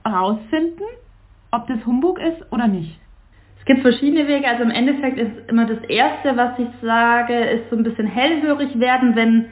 rausfinden, 0.06 0.86
ob 1.52 1.68
das 1.68 1.86
Humbug 1.86 2.20
ist 2.20 2.52
oder 2.52 2.68
nicht? 2.68 3.00
Es 3.60 3.66
gibt 3.66 3.82
verschiedene 3.82 4.28
Wege. 4.28 4.48
Also 4.48 4.64
im 4.64 4.72
Endeffekt 4.72 5.18
ist 5.18 5.50
immer 5.50 5.66
das 5.66 5.80
Erste, 5.90 6.38
was 6.38 6.58
ich 6.58 6.68
sage, 6.82 7.36
ist 7.36 7.70
so 7.70 7.76
ein 7.76 7.84
bisschen 7.84 8.08
hellhörig 8.08 8.80
werden, 8.80 9.16
wenn 9.16 9.46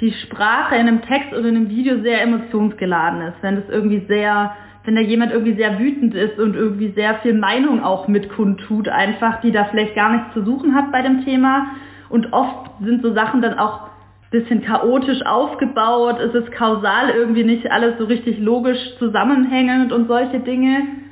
die 0.00 0.12
Sprache 0.12 0.74
in 0.74 0.88
einem 0.88 1.02
Text 1.02 1.32
oder 1.32 1.48
in 1.48 1.56
einem 1.56 1.70
Video 1.70 2.00
sehr 2.02 2.22
emotionsgeladen 2.22 3.22
ist. 3.22 3.36
Wenn 3.42 3.56
das 3.56 3.68
irgendwie 3.68 4.04
sehr, 4.06 4.54
wenn 4.84 4.96
da 4.96 5.00
jemand 5.00 5.32
irgendwie 5.32 5.54
sehr 5.54 5.78
wütend 5.78 6.14
ist 6.14 6.38
und 6.38 6.56
irgendwie 6.56 6.92
sehr 6.92 7.14
viel 7.16 7.34
Meinung 7.34 7.82
auch 7.82 8.08
mit 8.08 8.28
kundtut, 8.30 8.88
einfach, 8.88 9.40
die 9.40 9.52
da 9.52 9.64
vielleicht 9.66 9.94
gar 9.94 10.12
nichts 10.12 10.34
zu 10.34 10.44
suchen 10.44 10.74
hat 10.74 10.92
bei 10.92 11.02
dem 11.02 11.24
Thema. 11.24 11.68
Und 12.10 12.32
oft 12.32 12.70
sind 12.82 13.02
so 13.02 13.14
Sachen 13.14 13.40
dann 13.40 13.58
auch 13.58 13.94
bisschen 14.34 14.62
chaotisch 14.62 15.24
aufgebaut, 15.24 16.18
es 16.18 16.34
ist 16.34 16.50
kausal 16.50 17.10
irgendwie 17.10 17.44
nicht 17.44 17.70
alles 17.70 17.96
so 17.98 18.04
richtig 18.04 18.40
logisch 18.40 18.80
zusammenhängend 18.98 19.92
und 19.92 20.08
solche 20.08 20.40
Dinge. 20.40 21.03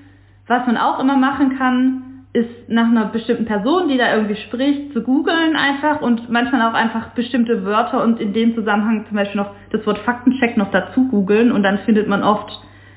Was 0.53 0.67
man 0.67 0.77
auch 0.77 1.01
immer 1.01 1.17
machen 1.17 1.57
kann, 1.57 2.25
ist 2.35 2.69
nach 2.69 2.87
einer 2.87 3.07
bestimmten 3.07 3.47
Person, 3.47 3.89
die 3.89 3.97
da 3.97 4.13
irgendwie 4.13 4.37
spricht, 4.37 4.93
zu 4.93 5.03
googeln 5.03 5.57
einfach 5.57 6.03
und 6.03 6.29
manchmal 6.29 6.61
auch 6.69 6.75
einfach 6.75 7.09
bestimmte 7.15 7.65
Wörter 7.65 8.03
und 8.05 8.21
in 8.21 8.35
dem 8.35 8.55
Zusammenhang 8.55 9.07
zum 9.09 9.17
Beispiel 9.17 9.41
noch 9.41 9.53
das 9.71 9.87
Wort 9.87 9.97
Faktencheck 10.01 10.59
noch 10.59 10.71
dazu 10.71 11.09
googeln 11.09 11.53
und 11.53 11.63
dann 11.63 11.79
findet 11.87 12.07
man 12.07 12.23
oft 12.23 12.51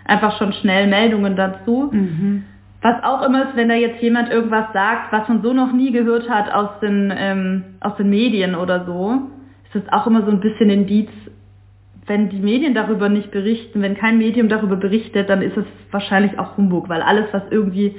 einfach 0.04 0.38
schon 0.38 0.52
schnell 0.52 0.88
Meldungen 0.88 1.38
dazu. 1.38 1.92
Mhm. 1.94 2.44
Was 2.82 3.02
auch 3.06 3.26
immer 3.26 3.44
ist, 3.44 3.56
wenn 3.56 3.70
da 3.70 3.76
jetzt 3.76 4.02
jemand 4.02 4.30
irgendwas 4.30 4.74
sagt, 4.74 5.14
was 5.14 5.30
man 5.30 5.42
so 5.42 5.54
noch 5.54 5.72
nie 5.72 5.94
gehört 5.94 6.30
hat 6.30 6.54
aus 6.54 6.82
den, 6.82 7.14
ähm, 7.18 7.64
aus 7.80 7.96
den 7.96 8.10
Medien 8.10 8.54
oder 8.56 8.84
so, 8.86 9.30
ist 9.64 9.76
das 9.76 9.94
auch 9.94 10.08
immer 10.08 10.24
so 10.24 10.32
ein 10.32 10.42
bisschen 10.42 10.70
Indiz, 10.70 11.10
wenn 12.08 12.30
die 12.30 12.40
Medien 12.40 12.74
darüber 12.74 13.10
nicht 13.10 13.32
berichten, 13.32 13.82
wenn 13.82 13.96
kein 13.96 14.18
Medium 14.18 14.48
darüber 14.48 14.76
berichtet, 14.76 15.30
dann 15.30 15.42
ist 15.42 15.58
es 15.58 15.66
wahrscheinlich 15.92 16.38
auch 16.38 16.58
Humbug, 16.58 16.88
weil 16.88 17.02
alles, 17.02 17.26
was 17.32 17.44
irgendwie 17.50 17.96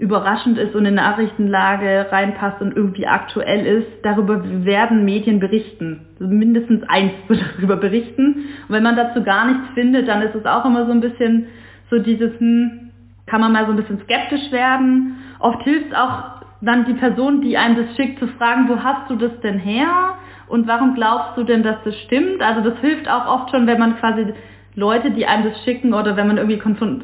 überraschend 0.00 0.56
ist 0.56 0.74
und 0.74 0.86
in 0.86 0.94
Nachrichtenlage 0.94 2.06
reinpasst 2.10 2.62
und 2.62 2.74
irgendwie 2.74 3.06
aktuell 3.06 3.66
ist, 3.66 3.86
darüber 4.02 4.42
werden 4.64 5.04
Medien 5.04 5.40
berichten. 5.40 6.06
Mindestens 6.18 6.82
eins 6.88 7.12
wird 7.28 7.44
darüber 7.56 7.76
berichten. 7.76 8.46
Und 8.66 8.74
wenn 8.74 8.82
man 8.82 8.96
dazu 8.96 9.22
gar 9.22 9.46
nichts 9.46 9.74
findet, 9.74 10.08
dann 10.08 10.22
ist 10.22 10.34
es 10.34 10.46
auch 10.46 10.64
immer 10.64 10.86
so 10.86 10.92
ein 10.92 11.00
bisschen 11.00 11.46
so 11.90 11.98
dieses, 11.98 12.38
hm, 12.40 12.90
kann 13.26 13.40
man 13.42 13.52
mal 13.52 13.66
so 13.66 13.72
ein 13.72 13.76
bisschen 13.76 14.00
skeptisch 14.00 14.50
werden. 14.50 15.16
Oft 15.38 15.62
hilft 15.62 15.94
auch 15.94 16.40
dann 16.62 16.86
die 16.86 16.94
Person, 16.94 17.42
die 17.42 17.56
einem 17.56 17.76
das 17.76 17.96
schickt, 17.96 18.18
zu 18.18 18.26
fragen, 18.28 18.68
wo 18.68 18.82
hast 18.82 19.10
du 19.10 19.16
das 19.16 19.38
denn 19.40 19.58
her? 19.58 20.14
Und 20.50 20.66
warum 20.66 20.94
glaubst 20.94 21.36
du 21.36 21.44
denn, 21.44 21.62
dass 21.62 21.76
das 21.84 21.96
stimmt? 22.00 22.42
Also 22.42 22.68
das 22.68 22.78
hilft 22.80 23.08
auch 23.08 23.26
oft 23.26 23.50
schon, 23.50 23.66
wenn 23.66 23.78
man 23.78 23.96
quasi 23.98 24.26
Leute, 24.74 25.12
die 25.12 25.26
einem 25.26 25.44
das 25.44 25.62
schicken 25.64 25.94
oder 25.94 26.16
wenn 26.16 26.26
man 26.26 26.38
irgendwie 26.38 26.60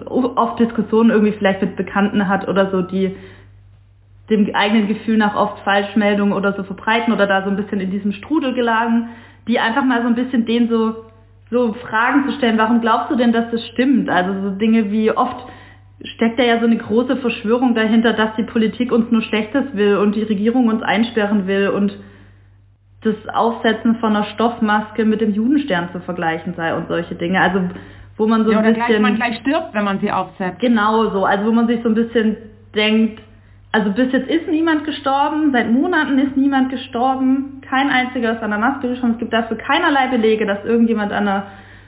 oft 0.07 0.59
Diskussionen 0.59 1.11
irgendwie 1.11 1.33
vielleicht 1.33 1.63
mit 1.63 1.77
Bekannten 1.77 2.29
hat 2.29 2.49
oder 2.49 2.71
so, 2.71 2.83
die 2.83 3.17
dem 4.31 4.53
eigenen 4.55 4.89
Gefühl 4.89 5.17
nach 5.17 5.37
oft 5.37 5.61
Falschmeldungen 5.61 6.35
oder 6.35 6.53
so 6.55 6.65
verbreiten 6.65 7.13
oder 7.13 7.27
da 7.29 7.45
so 7.45 7.51
ein 7.51 7.57
bisschen 7.57 7.81
in 7.81 7.91
diesem 7.91 8.13
Strudel 8.13 8.55
gelangen, 8.55 9.11
die 9.47 9.61
einfach 9.61 9.85
mal 9.85 10.03
so 10.03 10.09
ein 10.09 10.17
bisschen 10.17 10.45
den 10.45 10.69
so 10.69 11.05
so 11.49 11.75
Fragen 11.75 12.29
zu 12.29 12.33
stellen, 12.37 12.59
warum 12.59 12.81
glaubst 12.81 13.11
du 13.11 13.15
denn, 13.15 13.33
dass 13.33 13.51
das 13.53 13.65
stimmt? 13.69 14.09
Also 14.09 14.33
so 14.43 14.51
Dinge 14.57 14.91
wie 14.91 15.13
oft 15.13 15.47
steckt 16.03 16.41
da 16.41 16.43
ja 16.43 16.59
so 16.59 16.67
eine 16.67 16.77
große 16.77 17.19
Verschwörung 17.19 17.75
dahinter, 17.77 18.13
dass 18.13 18.35
die 18.37 18.43
Politik 18.43 18.91
uns 18.91 19.13
nur 19.13 19.23
Schlechtes 19.23 19.65
will 19.73 19.97
und 19.99 20.17
die 20.17 20.25
Regierung 20.25 20.67
uns 20.67 20.83
einsperren 20.83 21.47
will 21.47 21.69
und 21.69 21.97
das 23.03 23.15
Aufsetzen 23.33 23.97
von 23.97 24.17
einer 24.17 24.25
Stoffmaske 24.25 25.05
mit 25.05 25.21
dem 25.21 25.33
Judenstern 25.33 25.91
zu 25.93 26.01
vergleichen 26.01 26.55
sei 26.57 26.75
und 26.75 26.89
solche 26.89 27.15
Dinge. 27.15 27.41
Also 27.41 27.61
wo 28.17 28.27
man 28.27 28.45
so 28.45 28.53
ja, 28.53 28.59
ein 28.61 28.75
bisschen... 28.75 28.87
Gleich, 28.87 29.01
man 29.01 29.15
gleich 29.17 29.37
stirbt, 29.37 29.75
wenn 29.75 29.85
man 29.85 30.01
sie 30.01 30.11
aufsetzt. 30.11 30.59
Genau 30.61 31.11
so, 31.11 31.25
also 31.25 31.47
wo 31.47 31.53
man 31.53 31.67
sich 31.67 31.83
so 31.83 31.89
ein 31.89 31.95
bisschen 31.95 32.37
denkt, 32.75 33.21
also 33.73 33.91
bis 33.91 34.11
jetzt 34.11 34.29
ist 34.31 34.49
niemand 34.49 34.85
gestorben, 34.85 35.53
seit 35.53 35.71
Monaten 35.71 36.19
ist 36.19 36.37
niemand 36.37 36.71
gestorben, 36.71 37.61
kein 37.69 37.91
einziger 37.91 38.33
ist 38.33 38.43
an 38.43 38.51
der 38.51 38.59
Maske 38.59 38.89
gestorben. 38.89 39.15
Es 39.15 39.19
gibt 39.19 39.35
dafür 39.35 39.59
keinerlei 39.59 40.07
Belege, 40.09 40.47
dass 40.47 40.65
irgendjemand 40.65 41.13
an 41.13 41.29
einer 41.29 41.47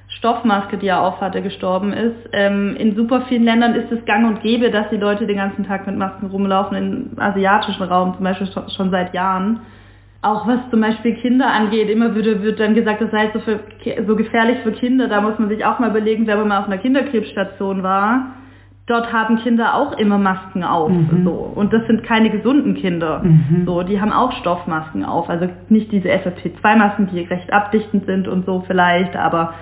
Stoffmaske, 0.09 0.77
die 0.77 0.89
er 0.89 1.01
aufhatte, 1.01 1.41
gestorben 1.41 1.93
ist. 1.93 2.29
Ähm, 2.33 2.77
in 2.77 2.95
super 2.95 3.23
vielen 3.23 3.45
Ländern 3.45 3.75
ist 3.75 3.91
es 3.91 4.05
gang 4.05 4.27
und 4.27 4.43
gäbe, 4.43 4.71
dass 4.71 4.91
die 4.91 4.97
Leute 4.97 5.27
den 5.27 5.37
ganzen 5.37 5.67
Tag 5.67 5.87
mit 5.87 5.97
Masken 5.97 6.27
rumlaufen, 6.27 6.77
im 6.77 7.19
asiatischen 7.19 7.85
Raum 7.85 8.15
zum 8.17 8.25
Beispiel 8.25 8.49
schon 8.77 8.91
seit 8.91 9.15
Jahren. 9.15 9.61
Auch 10.21 10.47
was 10.49 10.59
zum 10.71 10.81
Beispiel 10.81 11.15
Kinder 11.15 11.47
angeht, 11.47 11.89
immer 11.89 12.15
würde, 12.15 12.43
wird 12.43 12.59
dann 12.59 12.75
gesagt, 12.75 13.01
das 13.01 13.11
sei 13.11 13.31
so, 13.33 13.41
für, 13.41 13.61
so 14.07 14.17
gefährlich 14.17 14.59
für 14.65 14.73
Kinder. 14.73 15.07
Da 15.09 15.21
muss 15.21 15.39
man 15.39 15.49
sich 15.49 15.65
auch 15.65 15.79
mal 15.79 15.91
überlegen, 15.91 16.27
wenn 16.27 16.39
man 16.39 16.49
mal 16.49 16.59
auf 16.61 16.67
einer 16.67 16.79
Kinderkrebsstation 16.79 17.83
war 17.83 18.35
dort 18.89 19.13
haben 19.13 19.39
Kinder 19.39 19.75
auch 19.75 19.99
immer 19.99 20.19
Masken 20.19 20.65
auf. 20.65 20.91
Mhm. 20.91 21.25
So. 21.25 21.31
Und 21.31 21.73
das 21.73 21.87
sind 21.87 22.03
keine 22.03 22.31
gesunden 22.31 22.75
Kinder. 22.75 23.23
Mhm. 23.23 23.65
So, 23.67 23.83
die 23.83 24.01
haben 24.01 24.13
auch 24.13 24.33
Stoffmasken 24.33 25.05
auf. 25.05 25.29
Also 25.29 25.49
nicht 25.69 25.93
diese 25.93 26.09
FFP2-Masken, 26.09 27.09
die 27.13 27.21
recht 27.21 27.53
abdichtend 27.53 28.07
sind 28.07 28.27
und 28.27 28.47
so 28.47 28.65
vielleicht, 28.67 29.15
aber 29.15 29.55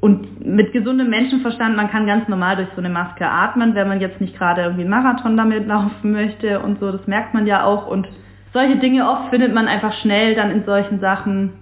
und 0.00 0.44
mit 0.44 0.72
gesundem 0.72 1.10
Menschenverstand, 1.10 1.76
man 1.76 1.88
kann 1.88 2.06
ganz 2.06 2.26
normal 2.26 2.56
durch 2.56 2.68
so 2.74 2.80
eine 2.80 2.88
Maske 2.88 3.24
atmen, 3.24 3.76
wenn 3.76 3.86
man 3.86 4.00
jetzt 4.00 4.20
nicht 4.20 4.36
gerade 4.36 4.62
irgendwie 4.62 4.80
einen 4.80 4.90
Marathon 4.90 5.36
damit 5.36 5.68
laufen 5.68 6.10
möchte 6.10 6.58
und 6.58 6.80
so, 6.80 6.90
das 6.90 7.06
merkt 7.06 7.34
man 7.34 7.46
ja 7.46 7.64
auch. 7.64 7.86
Und 7.86 8.08
solche 8.52 8.76
Dinge 8.76 9.08
oft 9.08 9.30
findet 9.30 9.54
man 9.54 9.68
einfach 9.68 9.92
schnell 10.00 10.34
dann 10.34 10.50
in 10.50 10.64
solchen 10.64 11.00
Sachen. 11.00 11.52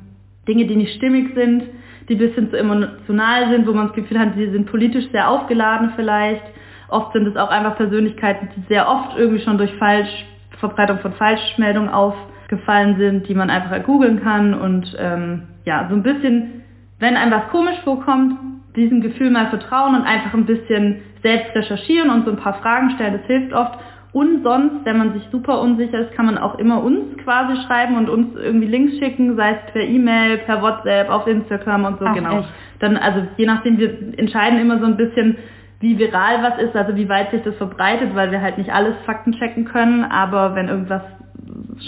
Dinge, 0.49 0.67
die 0.67 0.77
nicht 0.77 0.97
stimmig 0.97 1.35
sind, 1.35 1.65
die 2.09 2.15
ein 2.15 2.19
bisschen 2.19 2.51
zu 2.51 2.59
emotional 2.59 3.51
sind, 3.51 3.67
wo 3.67 3.73
man 3.73 3.89
das 3.89 3.97
Gefühl 3.97 4.19
hat, 4.19 4.35
die 4.37 4.51
sind 4.51 4.67
politisch 4.67 5.09
sehr 5.13 5.29
aufgeladen 5.31 5.93
vielleicht. 5.95 6.43
Oft 6.89 7.13
sind 7.13 7.27
es 7.27 7.37
auch 7.37 7.51
einfach 7.51 7.77
Persönlichkeiten, 7.77 8.49
die 8.57 8.63
sehr 8.69 8.89
oft 8.89 9.17
irgendwie 9.17 9.43
schon 9.45 9.59
durch 9.59 9.73
Falsch, 9.75 10.27
Verbreitung 10.59 10.99
von 10.99 11.13
Falschmeldungen 11.13 11.89
aufgefallen 11.89 12.97
sind, 12.99 13.29
die 13.29 13.35
man 13.35 13.49
einfach 13.49 13.83
googeln 13.85 14.21
kann. 14.23 14.55
Und 14.55 14.97
ähm, 14.99 15.43
ja, 15.65 15.87
so 15.89 15.95
ein 15.95 16.03
bisschen, 16.03 16.63
wenn 16.99 17.17
einem 17.17 17.31
was 17.31 17.49
komisch 17.51 17.79
vorkommt, 17.85 18.39
diesem 18.75 19.01
Gefühl 19.01 19.31
mal 19.31 19.49
vertrauen 19.49 19.95
und 19.95 20.03
einfach 20.03 20.35
ein 20.35 20.47
bisschen 20.47 21.03
selbst 21.23 21.55
recherchieren 21.55 22.11
und 22.11 22.25
so 22.25 22.33
ein 22.33 22.39
paar 22.39 22.55
Fragen 22.55 22.91
stellen, 22.91 23.19
das 23.19 23.27
hilft 23.27 23.53
oft. 23.53 23.79
Und 24.13 24.43
sonst, 24.43 24.85
wenn 24.85 24.99
man 24.99 25.13
sich 25.13 25.23
super 25.31 25.61
unsicher 25.61 26.01
ist, 26.01 26.13
kann 26.15 26.27
man 26.27 26.37
auch 26.37 26.59
immer 26.59 26.83
uns 26.83 27.17
quasi 27.23 27.61
schreiben 27.67 27.97
und 27.97 28.09
uns 28.09 28.35
irgendwie 28.37 28.67
Links 28.67 28.99
schicken, 28.99 29.37
sei 29.37 29.53
es 29.53 29.73
per 29.73 29.83
E-Mail, 29.83 30.39
per 30.39 30.61
WhatsApp, 30.63 31.09
auf 31.11 31.27
Instagram 31.29 31.85
und 31.85 31.99
so, 32.01 32.07
Ach, 32.07 32.15
genau. 32.15 32.41
echt? 32.41 32.49
Dann, 32.81 32.97
also 32.97 33.23
je 33.37 33.47
nachdem, 33.47 33.79
wir 33.79 34.19
entscheiden 34.19 34.59
immer 34.59 34.79
so 34.79 34.87
ein 34.87 34.97
bisschen, 34.97 35.37
wie 35.79 35.99
viral 35.99 36.43
was 36.43 36.61
ist, 36.61 36.75
also 36.75 36.97
wie 36.97 37.09
weit 37.09 37.31
sich 37.31 37.43
das 37.43 37.55
verbreitet, 37.57 38.15
weil 38.15 38.33
wir 38.33 38.41
halt 38.41 38.59
nicht 38.59 38.73
alles 38.73 38.97
Fakten 39.07 39.33
checken 39.33 39.65
können, 39.65 40.05
aber 40.05 40.55
wenn 40.55 40.69
irgendwas 40.69 41.03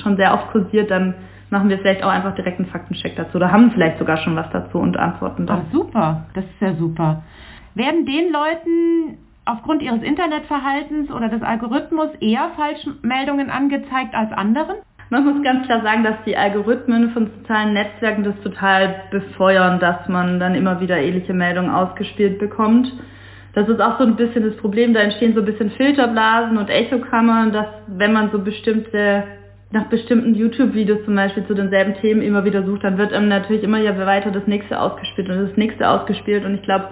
schon 0.03 0.17
sehr 0.17 0.33
oft 0.33 0.51
kursiert, 0.53 0.91
dann 0.91 1.15
machen 1.51 1.69
wir 1.69 1.79
vielleicht 1.79 2.03
auch 2.03 2.11
einfach 2.11 2.35
direkt 2.35 2.59
einen 2.59 2.69
Faktencheck 2.69 3.15
dazu 3.17 3.37
oder 3.37 3.53
haben 3.53 3.71
vielleicht 3.73 3.99
sogar 3.99 4.17
schon 4.19 4.35
was 4.37 4.49
dazu 4.51 4.79
und 4.79 4.97
antworten 4.97 5.47
dann. 5.47 5.63
Ach, 5.67 5.73
super, 5.73 6.25
das 6.35 6.45
ist 6.45 6.61
ja 6.61 6.75
super. 6.75 7.23
Werden 7.75 8.07
den 8.07 8.33
Leuten 8.33 9.19
aufgrund 9.45 9.83
ihres 9.83 10.03
Internetverhaltens 10.03 11.11
oder 11.11 11.29
des 11.29 11.43
Algorithmus 11.43 12.11
eher 12.21 12.51
Falschmeldungen 12.57 13.51
angezeigt 13.51 14.15
als 14.15 14.33
anderen? 14.33 14.77
Man 15.11 15.25
muss 15.25 15.43
ganz 15.43 15.67
klar 15.67 15.83
sagen, 15.83 16.05
dass 16.05 16.15
die 16.25 16.37
Algorithmen 16.37 17.11
von 17.11 17.31
sozialen 17.39 17.75
Netzwerken 17.75 18.25
das 18.25 18.41
total 18.43 19.03
befeuern, 19.11 19.79
dass 19.79 20.09
man 20.09 20.41
dann 20.41 20.55
immer 20.55 20.81
wieder 20.81 20.97
ähnliche 20.97 21.35
Meldungen 21.35 21.71
ausgespielt 21.71 22.39
bekommt. 22.39 22.91
Das 23.53 23.69
ist 23.69 23.81
auch 23.81 23.99
so 23.99 24.07
ein 24.07 24.17
bisschen 24.17 24.45
das 24.45 24.57
Problem, 24.57 24.95
da 24.95 25.01
entstehen 25.01 25.35
so 25.35 25.41
ein 25.41 25.45
bisschen 25.45 25.71
Filterblasen 25.73 26.57
und 26.57 26.71
Echokammern, 26.71 27.53
dass 27.53 27.67
wenn 27.89 28.15
man 28.15 28.31
so 28.31 28.39
bestimmte, 28.39 29.25
nach 29.71 29.85
bestimmten 29.89 30.35
YouTube-Videos 30.35 31.05
zum 31.05 31.15
Beispiel 31.15 31.45
zu 31.47 31.53
denselben 31.53 31.95
Themen 32.01 32.23
immer 32.23 32.47
wieder 32.47 32.63
sucht, 32.65 32.85
dann 32.85 32.97
wird 32.97 33.13
einem 33.13 33.29
natürlich 33.29 33.63
immer 33.63 33.81
ja 33.81 33.95
weiter 34.07 34.31
das 34.31 34.47
nächste 34.47 34.81
ausgespielt 34.81 35.29
und 35.29 35.49
das 35.49 35.57
nächste 35.59 35.91
ausgespielt. 35.91 36.47
Und 36.47 36.55
ich 36.55 36.63
glaube, 36.63 36.89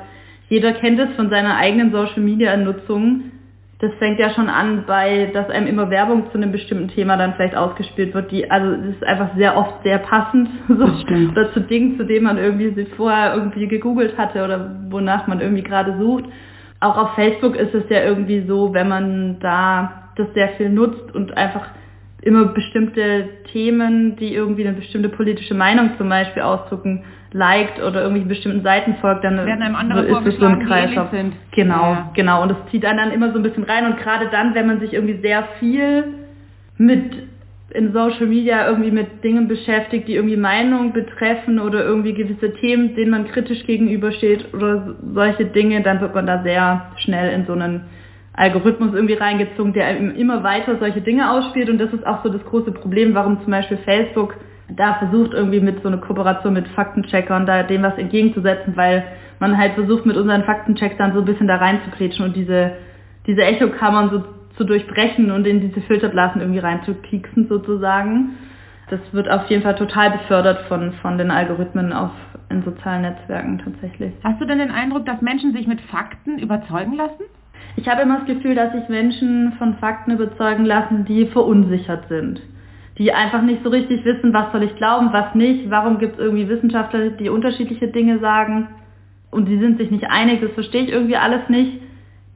jeder 0.50 0.74
kennt 0.74 1.00
es 1.00 1.08
von 1.16 1.30
seiner 1.30 1.56
eigenen 1.56 1.90
Social-Media-Nutzung. 1.90 3.22
Das 3.78 3.92
fängt 3.94 4.18
ja 4.18 4.28
schon 4.34 4.50
an 4.50 4.84
bei, 4.86 5.30
dass 5.32 5.48
einem 5.48 5.66
immer 5.66 5.88
Werbung 5.88 6.30
zu 6.30 6.36
einem 6.36 6.52
bestimmten 6.52 6.88
Thema 6.88 7.16
dann 7.16 7.32
vielleicht 7.32 7.56
ausgespielt 7.56 8.12
wird, 8.12 8.30
die, 8.30 8.50
also 8.50 8.72
es 8.72 8.96
ist 8.96 9.04
einfach 9.04 9.34
sehr 9.36 9.56
oft 9.56 9.82
sehr 9.82 9.98
passend, 10.00 10.50
so, 10.68 10.84
oder 11.30 11.50
zu 11.54 11.60
Dingen, 11.60 11.96
zu 11.96 12.04
denen 12.04 12.24
man 12.24 12.36
irgendwie 12.36 12.74
sich 12.74 12.90
vorher 12.90 13.34
irgendwie 13.34 13.66
gegoogelt 13.66 14.18
hatte 14.18 14.44
oder 14.44 14.76
wonach 14.90 15.26
man 15.26 15.40
irgendwie 15.40 15.62
gerade 15.62 15.96
sucht 15.98 16.26
auch 16.80 16.96
auf 16.96 17.14
Facebook 17.14 17.56
ist 17.56 17.74
es 17.74 17.84
ja 17.90 18.02
irgendwie 18.02 18.44
so, 18.46 18.72
wenn 18.72 18.88
man 18.88 19.38
da 19.40 20.10
das 20.16 20.32
sehr 20.34 20.48
viel 20.50 20.70
nutzt 20.70 21.14
und 21.14 21.36
einfach 21.36 21.66
immer 22.22 22.46
bestimmte 22.46 23.28
Themen, 23.52 24.16
die 24.16 24.35
irgendwie 24.35 24.66
eine 24.66 24.76
bestimmte 24.76 25.09
politische 25.09 25.54
Meinung 25.54 25.90
zum 25.96 26.09
Beispiel 26.09 26.42
ausdrücken, 26.42 27.04
liked 27.33 27.80
oder 27.80 28.02
irgendwie 28.02 28.24
bestimmten 28.24 28.62
Seiten 28.62 28.96
folgt, 29.00 29.24
dann 29.24 29.37
Werden 29.37 29.62
einem 29.62 29.76
andere 29.76 30.02
ist 30.02 30.26
es 30.26 30.37
so 30.37 30.46
ein 30.46 30.66
Kreislauf. 30.66 31.09
Genau, 31.52 31.92
Ja. 31.92 32.11
genau. 32.14 32.42
Und 32.42 32.50
das 32.50 32.59
zieht 32.70 32.85
einen 32.85 32.98
dann 32.98 33.12
immer 33.12 33.30
so 33.33 33.38
ein 33.38 33.42
bisschen 33.42 33.64
rein 33.64 33.87
und 33.87 33.98
gerade 33.98 34.28
dann, 34.30 34.54
wenn 34.54 34.66
man 34.66 34.80
sich 34.80 34.92
irgendwie 34.92 35.20
sehr 35.22 35.44
viel 35.59 36.04
mit 36.76 37.30
in 37.72 37.92
Social 37.92 38.26
Media 38.26 38.66
irgendwie 38.66 38.90
mit 38.90 39.22
Dingen 39.22 39.46
beschäftigt, 39.46 40.09
die 40.09 40.16
irgendwie 40.16 40.37
Meinung 40.37 40.92
betreffen 40.92 41.61
oder 41.61 41.85
irgendwie 41.85 42.14
gewisse 42.14 42.52
Themen, 42.54 42.96
denen 42.96 43.12
man 43.12 43.28
kritisch 43.28 43.64
gegenübersteht 43.64 44.52
oder 44.52 44.96
solche 45.14 45.44
Dinge, 45.44 45.80
dann 45.83 46.00
wird 46.00 46.12
man 46.14 46.26
da 46.26 46.42
sehr 46.42 46.90
schnell 46.96 47.33
in 47.33 47.46
so 47.46 47.52
einen 47.52 47.83
Algorithmus 48.40 48.94
irgendwie 48.94 49.14
reingezogen, 49.14 49.74
der 49.74 49.98
immer 49.98 50.42
weiter 50.42 50.79
solche 50.79 51.03
Dinge 51.03 51.31
ausspielt 51.31 51.68
und 51.68 51.79
das 51.79 51.92
ist 51.92 52.07
auch 52.07 52.24
so 52.24 52.31
das 52.31 52.42
große 52.44 52.72
Problem, 52.72 53.14
warum 53.14 53.42
zum 53.42 53.50
Beispiel 53.50 53.76
Facebook 53.85 54.35
da 54.76 54.94
versucht 54.94 55.35
irgendwie 55.35 55.61
mit 55.61 55.83
so 55.83 55.88
einer 55.88 55.98
Kooperation 55.98 56.55
mit 56.55 56.66
Faktencheckern 56.68 57.44
da 57.44 57.62
dem 57.64 57.83
was 57.83 57.98
entgegenzusetzen, 57.98 58.76
weil 58.76 59.05
man 59.40 59.59
halt 59.59 59.74
versucht 59.74 60.07
mit 60.07 60.16
unseren 60.16 60.44
Faktenchecks 60.44 60.96
dann 60.96 61.12
so 61.12 61.18
ein 61.18 61.24
bisschen 61.26 61.48
da 61.48 61.57
reinzukretschen 61.57 62.24
und 62.24 62.37
diese, 62.37 62.72
diese 63.26 63.42
Echokammern 63.42 64.11
so 64.11 64.24
zu 64.57 64.64
durchbrechen 64.64 65.31
und 65.31 65.46
in 65.46 65.61
diese 65.61 65.81
Filterblasen 65.83 66.40
irgendwie 66.40 66.61
reinzupieksen 66.61 67.48
sozusagen. 67.48 68.37
Das 68.88 69.00
wird 69.12 69.31
auf 69.31 69.46
jeden 69.46 69.62
Fall 69.62 69.76
total 69.76 70.12
befördert 70.12 70.62
von, 70.68 70.92
von 70.94 71.18
den 71.18 71.31
Algorithmen 71.31 71.92
auf, 71.92 72.11
in 72.48 72.62
sozialen 72.62 73.03
Netzwerken 73.03 73.59
tatsächlich. 73.59 74.12
Hast 74.24 74.40
du 74.40 74.46
denn 74.46 74.59
den 74.59 74.70
Eindruck, 74.70 75.05
dass 75.07 75.20
Menschen 75.20 75.53
sich 75.53 75.66
mit 75.66 75.81
Fakten 75.83 76.38
überzeugen 76.38 76.94
lassen? 76.94 77.24
Ich 77.76 77.88
habe 77.88 78.02
immer 78.02 78.18
das 78.18 78.26
Gefühl, 78.26 78.54
dass 78.54 78.72
sich 78.72 78.88
Menschen 78.88 79.52
von 79.58 79.74
Fakten 79.74 80.12
überzeugen 80.12 80.64
lassen, 80.64 81.04
die 81.04 81.26
verunsichert 81.26 82.08
sind. 82.08 82.40
Die 82.98 83.12
einfach 83.12 83.42
nicht 83.42 83.62
so 83.62 83.70
richtig 83.70 84.04
wissen, 84.04 84.34
was 84.34 84.52
soll 84.52 84.64
ich 84.64 84.76
glauben, 84.76 85.12
was 85.12 85.34
nicht, 85.34 85.70
warum 85.70 85.98
gibt 85.98 86.14
es 86.14 86.20
irgendwie 86.20 86.48
Wissenschaftler, 86.48 87.10
die 87.10 87.30
unterschiedliche 87.30 87.88
Dinge 87.88 88.18
sagen 88.18 88.68
und 89.30 89.46
die 89.48 89.58
sind 89.58 89.78
sich 89.78 89.90
nicht 89.90 90.10
einig, 90.10 90.40
das 90.40 90.50
verstehe 90.52 90.82
ich 90.82 90.90
irgendwie 90.90 91.16
alles 91.16 91.48
nicht. 91.48 91.80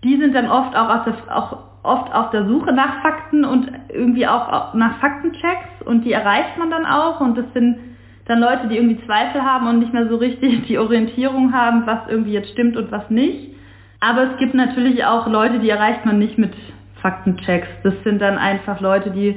Die 0.05 0.17
sind 0.17 0.35
dann 0.35 0.49
oft 0.49 0.77
auch, 0.77 1.05
der, 1.05 1.15
auch 1.37 1.59
oft 1.83 2.15
auf 2.15 2.31
der 2.31 2.47
Suche 2.47 2.73
nach 2.73 3.03
Fakten 3.03 3.45
und 3.45 3.71
irgendwie 3.89 4.27
auch 4.27 4.75
nach 4.75 4.99
Faktenchecks 4.99 5.83
und 5.85 6.05
die 6.05 6.13
erreicht 6.13 6.57
man 6.59 6.71
dann 6.71 6.87
auch 6.87 7.21
und 7.21 7.37
das 7.37 7.47
sind 7.53 7.79
dann 8.27 8.41
Leute, 8.41 8.69
die 8.69 8.77
irgendwie 8.77 9.05
Zweifel 9.05 9.43
haben 9.43 9.67
und 9.67 9.81
nicht 9.81 9.93
mehr 9.93 10.09
so 10.09 10.17
richtig 10.17 10.67
die 10.67 10.79
Orientierung 10.79 11.53
haben, 11.53 11.87
was 11.87 12.01
irgendwie 12.09 12.33
jetzt 12.33 12.51
stimmt 12.51 12.77
und 12.77 12.91
was 12.91 13.11
nicht. 13.11 13.54
Aber 14.05 14.25
es 14.25 14.37
gibt 14.39 14.53
natürlich 14.53 15.03
auch 15.07 15.27
Leute, 15.27 15.61
die 15.61 15.71
erreicht 15.71 16.05
man 16.05 16.19
nicht 16.19 16.37
mit 16.37 16.53
Faktenchecks. 17.01 17.69
Das 17.85 17.95
sind 18.05 18.21
dann 18.21 18.37
einfach 18.37 18.81
Leute, 18.81 19.11
die 19.11 19.35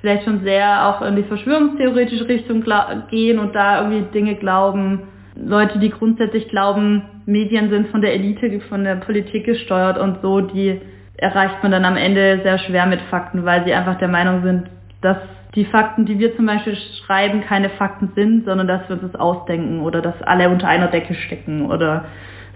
vielleicht 0.00 0.24
schon 0.24 0.42
sehr 0.42 0.88
auch 0.88 1.02
in 1.02 1.16
die 1.16 1.22
verschwörungstheoretische 1.24 2.26
Richtung 2.26 2.64
gehen 3.10 3.38
und 3.38 3.54
da 3.54 3.82
irgendwie 3.82 4.10
Dinge 4.12 4.36
glauben. 4.36 5.02
Leute, 5.34 5.78
die 5.78 5.90
grundsätzlich 5.90 6.48
glauben, 6.48 7.02
Medien 7.26 7.68
sind 7.68 7.88
von 7.88 8.00
der 8.00 8.14
Elite, 8.14 8.58
von 8.70 8.84
der 8.84 8.96
Politik 8.96 9.44
gesteuert 9.44 9.98
und 9.98 10.22
so, 10.22 10.40
die 10.40 10.80
erreicht 11.18 11.62
man 11.62 11.72
dann 11.72 11.84
am 11.84 11.98
Ende 11.98 12.40
sehr 12.42 12.58
schwer 12.58 12.86
mit 12.86 13.02
Fakten, 13.10 13.44
weil 13.44 13.66
sie 13.66 13.74
einfach 13.74 13.98
der 13.98 14.08
Meinung 14.08 14.42
sind, 14.42 14.70
dass 15.02 15.18
die 15.54 15.66
Fakten, 15.66 16.06
die 16.06 16.18
wir 16.18 16.34
zum 16.36 16.46
Beispiel 16.46 16.76
schreiben, 17.04 17.42
keine 17.42 17.68
Fakten 17.68 18.12
sind, 18.14 18.46
sondern 18.46 18.66
dass 18.66 18.88
wir 18.88 18.94
uns 18.94 19.12
das 19.12 19.20
ausdenken 19.20 19.80
oder 19.80 20.00
dass 20.00 20.22
alle 20.22 20.48
unter 20.48 20.68
einer 20.68 20.88
Decke 20.88 21.14
stecken 21.14 21.66
oder 21.70 22.06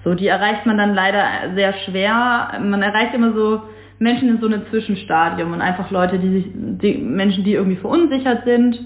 so. 0.05 0.15
Die 0.15 0.27
erreicht 0.27 0.67
man 0.67 0.79
dann 0.79 0.95
leider 0.95 1.55
sehr 1.55 1.73
schwer. 1.85 2.59
Man 2.61 2.83
erreicht 2.83 3.15
immer 3.15 3.33
so 3.33 3.63
Menschen 3.99 4.29
in 4.29 4.41
so 4.41 4.47
einem 4.47 4.67
Zwischenstadium 4.71 5.53
und 5.53 5.61
einfach 5.61 5.91
Leute, 5.91 6.19
die 6.19 6.31
sich, 6.31 6.47
die 6.55 6.99
Menschen, 6.99 7.45
die 7.45 7.53
irgendwie 7.53 7.77
verunsichert 7.77 8.45
sind, 8.45 8.81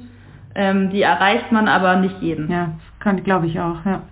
ähm, 0.54 0.90
die 0.90 1.02
erreicht 1.02 1.52
man 1.52 1.68
aber 1.68 1.96
nicht 1.96 2.20
jeden. 2.20 2.50
Ja, 2.50 2.72
kann 2.98 3.22
glaube 3.22 3.46
ich 3.46 3.58
auch, 3.60 3.84
ja. 3.84 4.02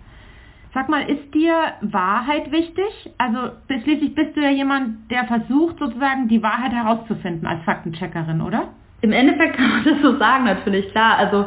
Sag 0.75 0.89
mal, 0.89 1.03
ist 1.03 1.35
dir 1.35 1.55
Wahrheit 1.83 2.51
wichtig? 2.51 3.13
Also 3.19 3.51
schließlich 3.67 4.15
bist 4.15 4.35
du 4.35 4.41
ja 4.41 4.51
jemand, 4.51 5.11
der 5.11 5.25
versucht 5.25 5.79
sozusagen 5.79 6.29
die 6.29 6.43
Wahrheit 6.43 6.73
herauszufinden 6.73 7.47
als 7.47 7.63
Faktencheckerin, 7.65 8.41
oder? 8.41 8.69
Im 9.03 9.13
Endeffekt 9.13 9.57
kann 9.57 9.69
man 9.69 9.85
das 9.85 10.01
so 10.01 10.17
sagen 10.19 10.45
natürlich, 10.45 10.91
klar. 10.93 11.19
Also 11.19 11.47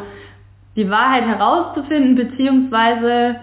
die 0.75 0.89
Wahrheit 0.89 1.23
herauszufinden, 1.23 2.15
beziehungsweise 2.15 3.37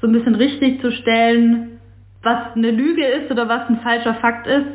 so 0.00 0.06
ein 0.06 0.12
bisschen 0.12 0.34
richtig 0.34 0.80
zu 0.80 0.90
stellen, 0.92 1.78
was 2.22 2.54
eine 2.54 2.70
Lüge 2.70 3.04
ist 3.04 3.30
oder 3.30 3.48
was 3.48 3.68
ein 3.68 3.80
falscher 3.80 4.14
Fakt 4.14 4.46
ist. 4.46 4.66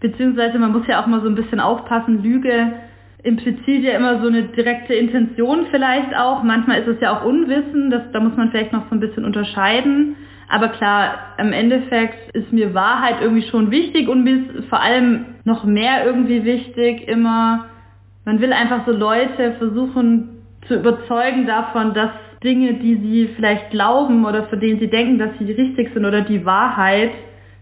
Beziehungsweise 0.00 0.58
man 0.58 0.72
muss 0.72 0.86
ja 0.86 1.02
auch 1.02 1.06
mal 1.06 1.22
so 1.22 1.28
ein 1.28 1.34
bisschen 1.34 1.60
aufpassen, 1.60 2.22
Lüge 2.22 2.72
impliziert 3.22 3.82
ja 3.82 3.96
immer 3.96 4.20
so 4.20 4.28
eine 4.28 4.44
direkte 4.44 4.94
Intention 4.94 5.66
vielleicht 5.70 6.14
auch. 6.16 6.42
Manchmal 6.42 6.80
ist 6.80 6.88
es 6.88 7.00
ja 7.00 7.16
auch 7.16 7.24
Unwissen, 7.24 7.90
das, 7.90 8.02
da 8.12 8.20
muss 8.20 8.36
man 8.36 8.50
vielleicht 8.50 8.72
noch 8.72 8.88
so 8.88 8.94
ein 8.94 9.00
bisschen 9.00 9.24
unterscheiden. 9.24 10.16
Aber 10.48 10.68
klar, 10.68 11.34
im 11.38 11.52
Endeffekt 11.52 12.36
ist 12.36 12.52
mir 12.52 12.72
Wahrheit 12.72 13.16
irgendwie 13.20 13.48
schon 13.48 13.70
wichtig 13.70 14.08
und 14.08 14.22
mir 14.22 14.36
ist 14.36 14.68
vor 14.68 14.80
allem 14.80 15.24
noch 15.44 15.64
mehr 15.64 16.06
irgendwie 16.06 16.44
wichtig 16.44 17.08
immer, 17.08 17.66
man 18.24 18.40
will 18.40 18.52
einfach 18.52 18.86
so 18.86 18.92
Leute 18.92 19.54
versuchen 19.58 20.42
zu 20.68 20.76
überzeugen 20.76 21.46
davon, 21.46 21.94
dass 21.94 22.10
Dinge, 22.46 22.74
die 22.74 22.94
sie 22.96 23.34
vielleicht 23.34 23.70
glauben 23.70 24.24
oder 24.24 24.44
für 24.44 24.56
denen 24.56 24.78
sie 24.78 24.88
denken, 24.88 25.18
dass 25.18 25.30
sie 25.38 25.52
richtig 25.52 25.92
sind 25.92 26.06
oder 26.06 26.22
die 26.22 26.46
Wahrheit, 26.46 27.10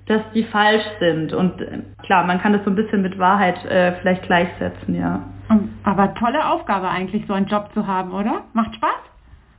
dass 0.07 0.21
die 0.35 0.45
falsch 0.45 0.85
sind. 1.01 1.33
Und 1.33 1.61
äh, 1.61 1.79
klar, 2.03 2.27
man 2.27 2.41
kann 2.41 2.53
das 2.53 2.63
so 2.65 2.71
ein 2.71 2.77
bisschen 2.77 3.03
mit 3.03 3.19
Wahrheit 3.19 3.65
äh, 3.65 3.93
vielleicht 4.01 4.23
gleichsetzen, 4.25 4.95
ja. 4.95 5.23
Aber 5.85 6.15
tolle 6.15 6.47
Aufgabe 6.47 6.89
eigentlich, 6.89 7.25
so 7.27 7.33
einen 7.35 7.47
Job 7.47 7.71
zu 7.75 7.87
haben, 7.87 8.13
oder? 8.13 8.43
Macht 8.53 8.75
Spaß? 8.75 8.91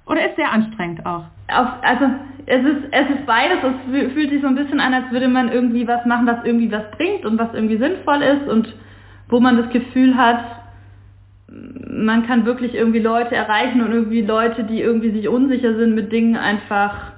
Oder 0.08 0.30
ist 0.30 0.36
sehr 0.36 0.52
anstrengend 0.52 1.06
auch? 1.06 1.24
Auf, 1.48 1.68
also 1.82 2.06
es 2.46 2.64
ist, 2.64 2.84
es 2.92 3.10
ist 3.10 3.26
beides. 3.26 3.58
Es 3.64 4.14
fühlt 4.14 4.30
sich 4.30 4.42
so 4.42 4.48
ein 4.48 4.56
bisschen 4.56 4.80
an, 4.80 4.94
als 4.94 5.12
würde 5.12 5.28
man 5.28 5.52
irgendwie 5.52 5.88
was 5.88 6.06
machen, 6.06 6.28
was 6.28 6.44
irgendwie 6.44 6.72
was 6.72 6.90
bringt 6.92 7.26
und 7.26 7.40
was 7.40 7.54
irgendwie 7.54 7.78
sinnvoll 7.78 8.22
ist 8.22 8.48
und 8.48 8.74
wo 9.30 9.40
man 9.40 9.58
das 9.58 9.70
Gefühl 9.70 10.16
hat, 10.16 10.44
man 11.88 12.28
kann 12.28 12.46
wirklich 12.46 12.74
irgendwie 12.76 13.00
Leute 13.00 13.36
erreichen 13.36 13.82
und 13.82 13.92
irgendwie 13.92 14.22
Leute, 14.22 14.64
die 14.64 14.82
irgendwie 14.82 15.12
sich 15.12 15.28
unsicher 15.30 15.76
sind 15.76 15.96
mit 15.96 16.12
Dingen 16.12 16.36
einfach, 16.36 17.14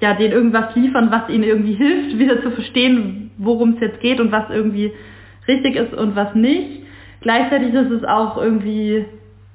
ja, 0.00 0.14
denen 0.14 0.32
irgendwas 0.32 0.74
liefern, 0.74 1.10
was 1.10 1.28
ihnen 1.28 1.44
irgendwie 1.44 1.74
hilft, 1.74 2.18
wieder 2.18 2.42
zu 2.42 2.50
verstehen, 2.50 3.30
worum 3.38 3.74
es 3.74 3.80
jetzt 3.80 4.00
geht 4.00 4.20
und 4.20 4.32
was 4.32 4.50
irgendwie 4.50 4.92
richtig 5.46 5.76
ist 5.76 5.94
und 5.94 6.16
was 6.16 6.34
nicht. 6.34 6.82
Gleichzeitig 7.20 7.72
ist 7.72 7.90
es 7.90 8.04
auch 8.04 8.36
irgendwie 8.36 9.04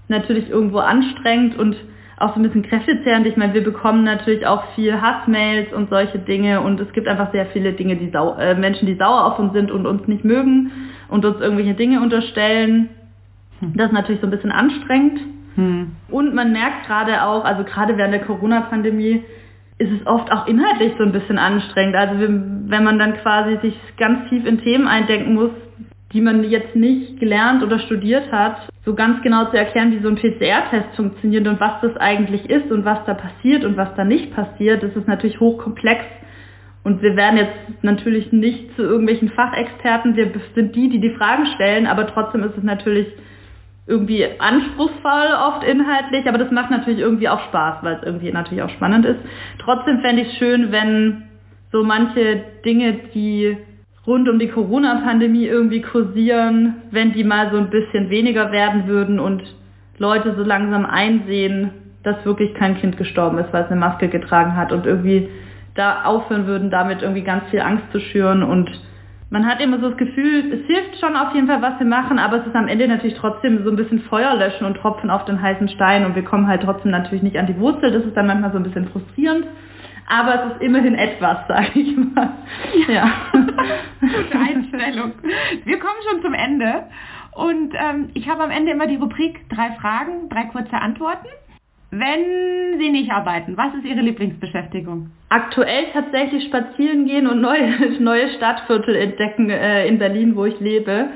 natürlich 0.07 0.49
irgendwo 0.49 0.79
anstrengend 0.79 1.57
und 1.57 1.75
auch 2.17 2.33
so 2.33 2.39
ein 2.39 2.43
bisschen 2.43 2.63
kräftezehrend. 2.63 3.25
Ich 3.25 3.35
meine, 3.35 3.53
wir 3.53 3.63
bekommen 3.63 4.03
natürlich 4.03 4.45
auch 4.45 4.63
viel 4.75 5.01
Hassmails 5.01 5.73
und 5.73 5.89
solche 5.89 6.19
Dinge 6.19 6.61
und 6.61 6.79
es 6.79 6.91
gibt 6.93 7.07
einfach 7.07 7.31
sehr 7.31 7.47
viele 7.47 7.73
Dinge, 7.73 7.95
die 7.95 8.11
äh, 8.13 8.55
Menschen, 8.55 8.85
die 8.85 8.95
sauer 8.95 9.25
auf 9.25 9.39
uns 9.39 9.53
sind 9.53 9.71
und 9.71 9.85
uns 9.85 10.07
nicht 10.07 10.23
mögen 10.23 10.71
und 11.09 11.25
uns 11.25 11.39
irgendwelche 11.41 11.73
Dinge 11.73 12.01
unterstellen. 12.01 12.89
Hm. 13.62 13.74
Das 13.76 13.88
ist 13.88 13.93
natürlich 13.93 14.21
so 14.21 14.28
ein 14.28 14.32
bisschen 14.32 14.52
anstrengend. 14.52 15.21
Hm. 15.56 15.91
Und 16.10 16.36
man 16.36 16.52
merkt 16.52 16.86
gerade 16.88 17.24
auch, 17.24 17.45
also 17.45 17.63
gerade 17.63 17.97
während 17.97 18.13
der 18.13 18.24
Corona-Pandemie, 18.24 19.24
ist 19.78 19.91
es 19.91 20.06
oft 20.06 20.32
auch 20.32 20.45
inhaltlich 20.45 20.93
so 20.97 21.04
ein 21.04 21.12
bisschen 21.12 21.39
anstrengend. 21.39 21.95
Also 21.95 22.19
wenn 22.19 22.84
man 22.84 23.00
dann 23.00 23.17
quasi 23.17 23.58
sich 23.62 23.76
ganz 23.97 24.30
tief 24.30 24.45
in 24.45 24.60
Themen 24.62 24.88
eindenken 24.88 25.34
muss, 25.34 25.52
die 26.13 26.21
man 26.21 26.43
jetzt 26.43 26.76
nicht 26.76 27.19
gelernt 27.19 27.63
oder 27.63 27.80
studiert 27.80 28.32
hat, 28.32 28.69
so 28.86 28.93
ganz 28.93 29.21
genau 29.24 29.45
zu 29.45 29.58
erklären, 29.58 29.91
wie 29.91 30.04
so 30.04 30.10
ein 30.10 30.17
PCR-Test 30.17 30.95
funktioniert 30.95 31.47
und 31.47 31.60
was 31.60 31.82
das 31.82 31.95
eigentlich 31.97 32.50
ist 32.50 32.71
und 32.71 32.86
was 32.86 33.00
da 33.06 33.13
passiert 33.13 33.63
und 33.63 33.78
was 33.78 33.89
da 33.95 34.04
nicht 34.04 34.36
passiert, 34.36 34.84
das 34.84 34.95
ist 34.95 35.08
natürlich 35.08 35.39
hochkomplex. 35.39 36.04
Und 36.84 37.02
wir 37.02 37.15
werden 37.15 37.38
jetzt 37.38 37.84
natürlich 37.84 38.32
nicht 38.32 38.76
zu 38.76 38.82
irgendwelchen 38.82 39.30
Fachexperten, 39.30 40.15
wir 40.15 40.32
sind 40.56 40.76
die, 40.76 40.89
die 40.89 41.00
die 41.00 41.12
Fragen 41.12 41.45
stellen, 41.56 41.88
aber 41.88 42.08
trotzdem 42.08 42.43
ist 42.43 42.58
es 42.58 42.63
natürlich 42.63 43.08
irgendwie 43.87 44.25
anspruchsvoll 44.39 45.27
oft 45.47 45.63
inhaltlich, 45.63 46.27
aber 46.27 46.37
das 46.37 46.51
macht 46.51 46.71
natürlich 46.71 46.99
irgendwie 46.99 47.29
auch 47.29 47.41
Spaß, 47.45 47.77
weil 47.81 47.95
es 47.95 48.03
irgendwie 48.03 48.31
natürlich 48.31 48.63
auch 48.63 48.69
spannend 48.69 49.05
ist. 49.05 49.19
Trotzdem 49.59 49.99
fände 50.01 50.21
ich 50.21 50.29
es 50.29 50.35
schön, 50.35 50.71
wenn 50.71 51.23
so 51.71 51.83
manche 51.83 52.43
Dinge, 52.63 52.93
die 53.13 53.57
rund 54.05 54.27
um 54.29 54.39
die 54.39 54.47
Corona-Pandemie 54.47 55.45
irgendwie 55.45 55.81
kursieren, 55.81 56.75
wenn 56.91 57.13
die 57.13 57.23
mal 57.23 57.51
so 57.51 57.57
ein 57.57 57.69
bisschen 57.69 58.09
weniger 58.09 58.51
werden 58.51 58.87
würden 58.87 59.19
und 59.19 59.43
Leute 59.97 60.35
so 60.35 60.43
langsam 60.43 60.85
einsehen, 60.85 61.71
dass 62.03 62.25
wirklich 62.25 62.53
kein 62.55 62.77
Kind 62.77 62.97
gestorben 62.97 63.37
ist, 63.37 63.53
weil 63.53 63.63
es 63.63 63.71
eine 63.71 63.79
Maske 63.79 64.07
getragen 64.07 64.55
hat 64.55 64.71
und 64.71 64.85
irgendwie 64.85 65.29
da 65.75 66.03
aufhören 66.03 66.47
würden, 66.47 66.71
damit 66.71 67.01
irgendwie 67.01 67.21
ganz 67.21 67.43
viel 67.49 67.61
Angst 67.61 67.85
zu 67.91 67.99
schüren 67.99 68.43
und 68.43 68.71
man 69.31 69.47
hat 69.47 69.59
immer 69.61 69.79
so 69.79 69.89
das 69.89 69.97
Gefühl, 69.97 70.53
es 70.53 70.67
hilft 70.67 70.99
schon 70.99 71.15
auf 71.15 71.33
jeden 71.33 71.47
Fall, 71.47 71.61
was 71.61 71.79
wir 71.79 71.87
machen, 71.87 72.19
aber 72.19 72.41
es 72.41 72.47
ist 72.47 72.55
am 72.55 72.67
Ende 72.67 72.87
natürlich 72.87 73.17
trotzdem 73.17 73.63
so 73.63 73.71
ein 73.71 73.75
bisschen 73.75 74.01
Feuer 74.01 74.35
löschen 74.35 74.65
und 74.65 74.75
Tropfen 74.75 75.09
auf 75.09 75.25
den 75.25 75.41
heißen 75.41 75.69
Stein 75.69 76.05
und 76.05 76.15
wir 76.15 76.23
kommen 76.23 76.47
halt 76.47 76.61
trotzdem 76.61 76.91
natürlich 76.91 77.23
nicht 77.23 77.37
an 77.37 77.47
die 77.47 77.57
Wurzel. 77.57 77.91
Das 77.91 78.03
ist 78.03 78.15
dann 78.15 78.27
manchmal 78.27 78.51
so 78.51 78.57
ein 78.57 78.63
bisschen 78.63 78.89
frustrierend 78.89 79.47
aber 80.11 80.35
es 80.35 80.53
ist 80.53 80.61
immerhin 80.61 80.95
etwas, 80.95 81.37
sage 81.47 81.79
ich 81.79 81.95
mal. 81.95 82.33
Ja. 82.87 83.11
Gute 83.31 84.39
Einstellung. 84.39 85.13
Wir 85.63 85.79
kommen 85.79 85.99
schon 86.09 86.21
zum 86.21 86.33
Ende 86.33 86.87
und 87.33 87.73
ähm, 87.73 88.09
ich 88.13 88.27
habe 88.27 88.43
am 88.43 88.51
Ende 88.51 88.71
immer 88.71 88.87
die 88.87 88.97
Rubrik 88.97 89.47
drei 89.49 89.71
Fragen, 89.79 90.27
drei 90.29 90.43
kurze 90.45 90.75
Antworten. 90.75 91.27
Wenn 91.91 92.80
Sie 92.80 92.89
nicht 92.89 93.12
arbeiten, 93.12 93.58
was 93.58 93.73
ist 93.75 93.86
Ihre 93.86 94.01
Lieblingsbeschäftigung? 94.01 95.12
Aktuell 95.30 95.86
tatsächlich 95.93 96.45
spazieren 96.45 97.06
gehen 97.06 97.27
und 97.27 97.41
neue, 97.41 97.69
neue 97.99 98.30
Stadtviertel 98.30 98.95
entdecken 98.95 99.49
äh, 99.49 99.88
in 99.88 99.99
Berlin, 99.99 100.36
wo 100.36 100.45
ich 100.45 100.60
lebe 100.60 101.10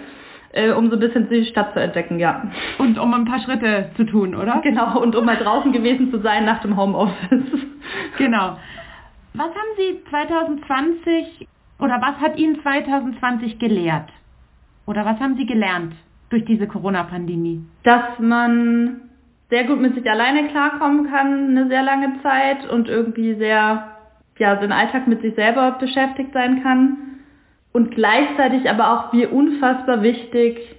äh, 0.55 0.71
um 0.71 0.89
so 0.89 0.95
ein 0.95 0.99
bisschen 0.99 1.29
die 1.29 1.45
Stadt 1.45 1.73
zu 1.73 1.81
entdecken, 1.81 2.17
ja. 2.17 2.49
Und 2.77 2.97
um 2.97 3.13
ein 3.13 3.25
paar 3.25 3.39
Schritte 3.41 3.91
zu 3.97 4.05
tun, 4.05 4.35
oder? 4.35 4.61
Genau, 4.63 5.01
und 5.01 5.15
um 5.15 5.25
mal 5.25 5.37
draußen 5.37 5.71
gewesen 5.71 6.11
zu 6.11 6.21
sein 6.21 6.45
nach 6.45 6.61
dem 6.61 6.77
Homeoffice. 6.77 7.15
Genau. 8.17 8.57
Was 9.33 9.49
haben 9.49 9.75
Sie 9.77 10.01
2020 10.09 11.47
oder 11.79 12.01
was 12.01 12.15
hat 12.21 12.39
Ihnen 12.39 12.59
2020 12.61 13.59
gelehrt? 13.59 14.09
Oder 14.87 15.05
was 15.05 15.19
haben 15.19 15.35
Sie 15.35 15.45
gelernt 15.45 15.93
durch 16.29 16.45
diese 16.45 16.65
Corona-Pandemie? 16.65 17.63
Dass 17.83 18.17
man 18.17 19.01
sehr 19.49 19.65
gut 19.65 19.79
mit 19.79 19.95
sich 19.95 20.09
alleine 20.09 20.47
klarkommen 20.47 21.09
kann, 21.09 21.49
eine 21.49 21.67
sehr 21.67 21.83
lange 21.83 22.21
Zeit 22.23 22.67
und 22.69 22.89
irgendwie 22.89 23.35
sehr, 23.35 23.91
ja, 24.37 24.55
den 24.55 24.71
Alltag 24.71 25.07
mit 25.07 25.21
sich 25.21 25.35
selber 25.35 25.77
beschäftigt 25.79 26.33
sein 26.33 26.63
kann. 26.63 26.97
Und 27.71 27.91
gleichzeitig 27.91 28.69
aber 28.69 28.91
auch, 28.91 29.13
wie 29.13 29.25
unfassbar 29.25 30.01
wichtig 30.01 30.75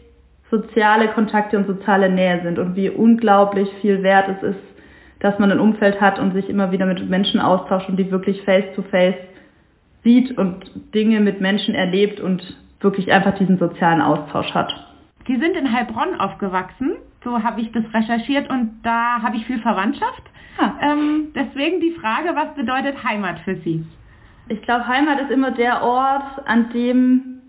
soziale 0.50 1.08
Kontakte 1.08 1.56
und 1.56 1.66
soziale 1.66 2.08
Nähe 2.08 2.40
sind 2.42 2.58
und 2.58 2.76
wie 2.76 2.88
unglaublich 2.88 3.68
viel 3.80 4.02
wert 4.02 4.28
es 4.28 4.50
ist, 4.50 4.62
dass 5.20 5.38
man 5.38 5.50
ein 5.50 5.60
Umfeld 5.60 6.00
hat 6.00 6.18
und 6.18 6.34
sich 6.34 6.48
immer 6.48 6.70
wieder 6.70 6.86
mit 6.86 7.08
Menschen 7.08 7.40
austauscht 7.40 7.88
und 7.88 7.96
die 7.96 8.10
wirklich 8.10 8.42
face-to-face 8.42 9.14
-face 9.14 9.36
sieht 10.04 10.38
und 10.38 10.70
Dinge 10.94 11.20
mit 11.20 11.40
Menschen 11.40 11.74
erlebt 11.74 12.20
und 12.20 12.56
wirklich 12.80 13.10
einfach 13.12 13.36
diesen 13.36 13.58
sozialen 13.58 14.00
Austausch 14.00 14.54
hat. 14.54 14.72
Sie 15.26 15.36
sind 15.36 15.56
in 15.56 15.72
Heilbronn 15.72 16.20
aufgewachsen, 16.20 16.92
so 17.26 17.42
habe 17.42 17.60
ich 17.60 17.72
das 17.72 17.82
recherchiert 17.92 18.48
und 18.48 18.78
da 18.84 19.20
habe 19.20 19.36
ich 19.36 19.44
viel 19.46 19.58
Verwandtschaft. 19.58 20.22
Ah. 20.58 20.72
Ähm, 20.80 21.32
deswegen 21.34 21.80
die 21.80 21.90
Frage, 21.90 22.30
was 22.34 22.54
bedeutet 22.54 23.02
Heimat 23.02 23.40
für 23.40 23.56
Sie? 23.56 23.84
Ich 24.48 24.62
glaube, 24.62 24.86
Heimat 24.86 25.20
ist 25.20 25.32
immer 25.32 25.50
der 25.50 25.82
Ort, 25.82 26.46
an 26.46 26.70
dem 26.72 27.40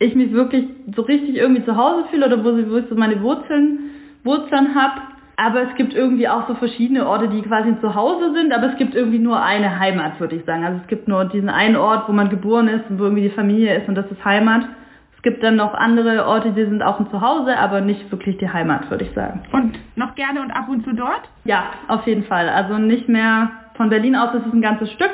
ich 0.00 0.16
mich 0.16 0.32
wirklich 0.32 0.66
so 0.96 1.02
richtig 1.02 1.36
irgendwie 1.36 1.64
zu 1.64 1.76
Hause 1.76 2.06
fühle 2.10 2.26
oder 2.26 2.44
wo, 2.44 2.56
ich 2.56 2.88
so 2.88 2.96
meine 2.96 3.22
Wurzeln, 3.22 3.78
Wurzeln 4.24 4.74
habe 4.74 5.00
aber 5.36 5.62
es 5.68 5.74
gibt 5.74 5.94
irgendwie 5.94 6.28
auch 6.28 6.46
so 6.46 6.54
verschiedene 6.54 7.08
Orte, 7.08 7.28
die 7.28 7.42
quasi 7.42 7.74
zu 7.80 7.94
Hause 7.96 8.32
sind, 8.34 8.52
aber 8.52 8.70
es 8.70 8.78
gibt 8.78 8.94
irgendwie 8.94 9.18
nur 9.18 9.42
eine 9.42 9.80
Heimat, 9.80 10.20
würde 10.20 10.36
ich 10.36 10.44
sagen. 10.44 10.64
Also 10.64 10.78
es 10.80 10.86
gibt 10.86 11.08
nur 11.08 11.24
diesen 11.24 11.48
einen 11.48 11.74
Ort, 11.74 12.08
wo 12.08 12.12
man 12.12 12.28
geboren 12.28 12.68
ist 12.68 12.88
und 12.88 13.00
wo 13.00 13.04
irgendwie 13.04 13.24
die 13.24 13.34
Familie 13.34 13.76
ist 13.76 13.88
und 13.88 13.96
das 13.96 14.08
ist 14.12 14.24
Heimat. 14.24 14.62
Es 15.24 15.30
gibt 15.32 15.42
dann 15.42 15.56
noch 15.56 15.72
andere 15.72 16.26
Orte, 16.26 16.52
die 16.52 16.66
sind 16.66 16.82
auch 16.82 17.00
ein 17.00 17.08
Zuhause, 17.10 17.56
aber 17.56 17.80
nicht 17.80 18.12
wirklich 18.12 18.36
die 18.36 18.50
Heimat, 18.50 18.90
würde 18.90 19.04
ich 19.04 19.12
sagen. 19.14 19.40
Und 19.52 19.78
noch 19.96 20.14
gerne 20.16 20.42
und 20.42 20.50
ab 20.50 20.68
und 20.68 20.84
zu 20.84 20.92
dort? 20.92 21.22
Ja, 21.44 21.64
auf 21.88 22.06
jeden 22.06 22.24
Fall. 22.24 22.50
Also 22.50 22.76
nicht 22.76 23.08
mehr 23.08 23.48
von 23.74 23.88
Berlin 23.88 24.16
aus, 24.16 24.32
das 24.34 24.44
ist 24.44 24.52
ein 24.52 24.60
ganzes 24.60 24.92
Stück, 24.92 25.12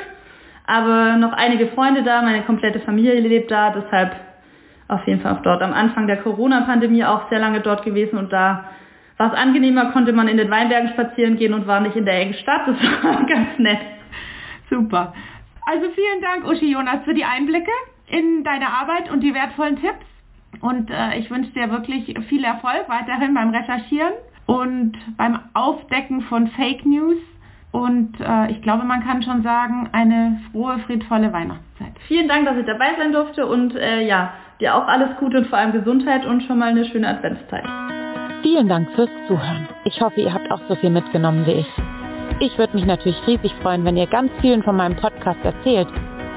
aber 0.66 1.14
noch 1.16 1.32
einige 1.32 1.68
Freunde 1.68 2.02
da, 2.02 2.22
meine 2.22 2.42
komplette 2.42 2.80
Familie 2.80 3.20
lebt 3.20 3.52
da, 3.52 3.70
deshalb 3.70 4.16
auf 4.88 5.06
jeden 5.06 5.20
Fall 5.20 5.36
auch 5.36 5.42
dort. 5.42 5.62
Am 5.62 5.72
Anfang 5.72 6.08
der 6.08 6.16
Corona-Pandemie 6.16 7.04
auch 7.04 7.30
sehr 7.30 7.38
lange 7.38 7.60
dort 7.60 7.84
gewesen 7.84 8.18
und 8.18 8.32
da 8.32 8.64
war 9.16 9.32
es 9.32 9.38
angenehmer, 9.38 9.92
konnte 9.92 10.12
man 10.12 10.26
in 10.26 10.38
den 10.38 10.50
Weinbergen 10.50 10.88
spazieren 10.88 11.36
gehen 11.36 11.54
und 11.54 11.68
war 11.68 11.78
nicht 11.78 11.94
in 11.94 12.04
der 12.04 12.14
engen 12.14 12.34
Stadt. 12.34 12.62
Das 12.66 12.76
war 13.04 13.24
ganz 13.26 13.58
nett. 13.58 13.78
Super. 14.68 15.12
Also 15.66 15.86
vielen 15.94 16.20
Dank, 16.20 16.48
Uschi 16.48 16.72
Jonas, 16.72 17.04
für 17.04 17.14
die 17.14 17.24
Einblicke 17.24 17.70
in 18.10 18.44
deine 18.44 18.68
Arbeit 18.68 19.10
und 19.10 19.20
die 19.20 19.34
wertvollen 19.34 19.76
Tipps. 19.80 20.06
Und 20.60 20.90
äh, 20.90 21.18
ich 21.18 21.30
wünsche 21.30 21.52
dir 21.52 21.70
wirklich 21.70 22.14
viel 22.28 22.44
Erfolg 22.44 22.88
weiterhin 22.88 23.34
beim 23.34 23.50
Recherchieren 23.50 24.14
und 24.46 24.98
beim 25.16 25.38
Aufdecken 25.54 26.22
von 26.22 26.48
Fake 26.48 26.84
News, 26.84 27.18
und 27.72 28.18
äh, 28.20 28.50
ich 28.50 28.62
glaube, 28.62 28.84
man 28.84 29.04
kann 29.04 29.22
schon 29.22 29.42
sagen, 29.42 29.88
eine 29.92 30.40
frohe, 30.50 30.78
friedvolle 30.86 31.32
Weihnachtszeit. 31.32 31.92
Vielen 32.08 32.26
Dank, 32.26 32.46
dass 32.46 32.56
ich 32.56 32.66
dabei 32.66 32.96
sein 32.98 33.12
durfte 33.12 33.46
und 33.46 33.76
äh, 33.76 34.06
ja, 34.06 34.32
dir 34.58 34.74
auch 34.74 34.88
alles 34.88 35.16
Gute 35.18 35.38
und 35.38 35.46
vor 35.46 35.58
allem 35.58 35.72
Gesundheit 35.72 36.26
und 36.26 36.42
schon 36.42 36.58
mal 36.58 36.70
eine 36.70 36.84
schöne 36.86 37.08
Adventszeit. 37.08 37.64
Vielen 38.42 38.68
Dank 38.68 38.90
fürs 38.92 39.10
Zuhören. 39.28 39.68
Ich 39.84 40.00
hoffe, 40.00 40.20
ihr 40.20 40.32
habt 40.32 40.50
auch 40.50 40.60
so 40.68 40.74
viel 40.76 40.90
mitgenommen 40.90 41.46
wie 41.46 41.60
ich. 41.60 41.66
Ich 42.40 42.58
würde 42.58 42.74
mich 42.74 42.86
natürlich 42.86 43.18
riesig 43.26 43.52
freuen, 43.62 43.84
wenn 43.84 43.96
ihr 43.96 44.06
ganz 44.06 44.32
vielen 44.40 44.62
von 44.62 44.76
meinem 44.76 44.96
Podcast 44.96 45.38
erzählt. 45.44 45.88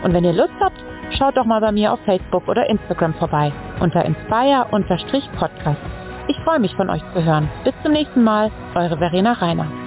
Und 0.03 0.13
wenn 0.13 0.25
ihr 0.25 0.33
Lust 0.33 0.53
habt, 0.59 0.77
schaut 1.18 1.38
doch 1.38 1.46
mal 1.46 1.62
bei 1.62 1.72
mir 1.72 1.94
auf 1.94 2.00
Facebook 2.06 2.48
oder 2.48 2.70
Instagram 2.70 3.13
vorbei 3.16 3.52
unter 3.80 4.04
inspire-podcast. 4.06 5.80
Ich 6.28 6.39
freue 6.46 6.60
mich 6.60 6.76
von 6.76 6.89
euch 6.89 7.02
zu 7.13 7.24
hören. 7.24 7.50
Bis 7.63 7.74
zum 7.84 7.92
nächsten 7.92 8.24
Mal, 8.24 8.52
eure 8.76 8.98
Verena 8.98 9.34
Reiner. 9.34 9.83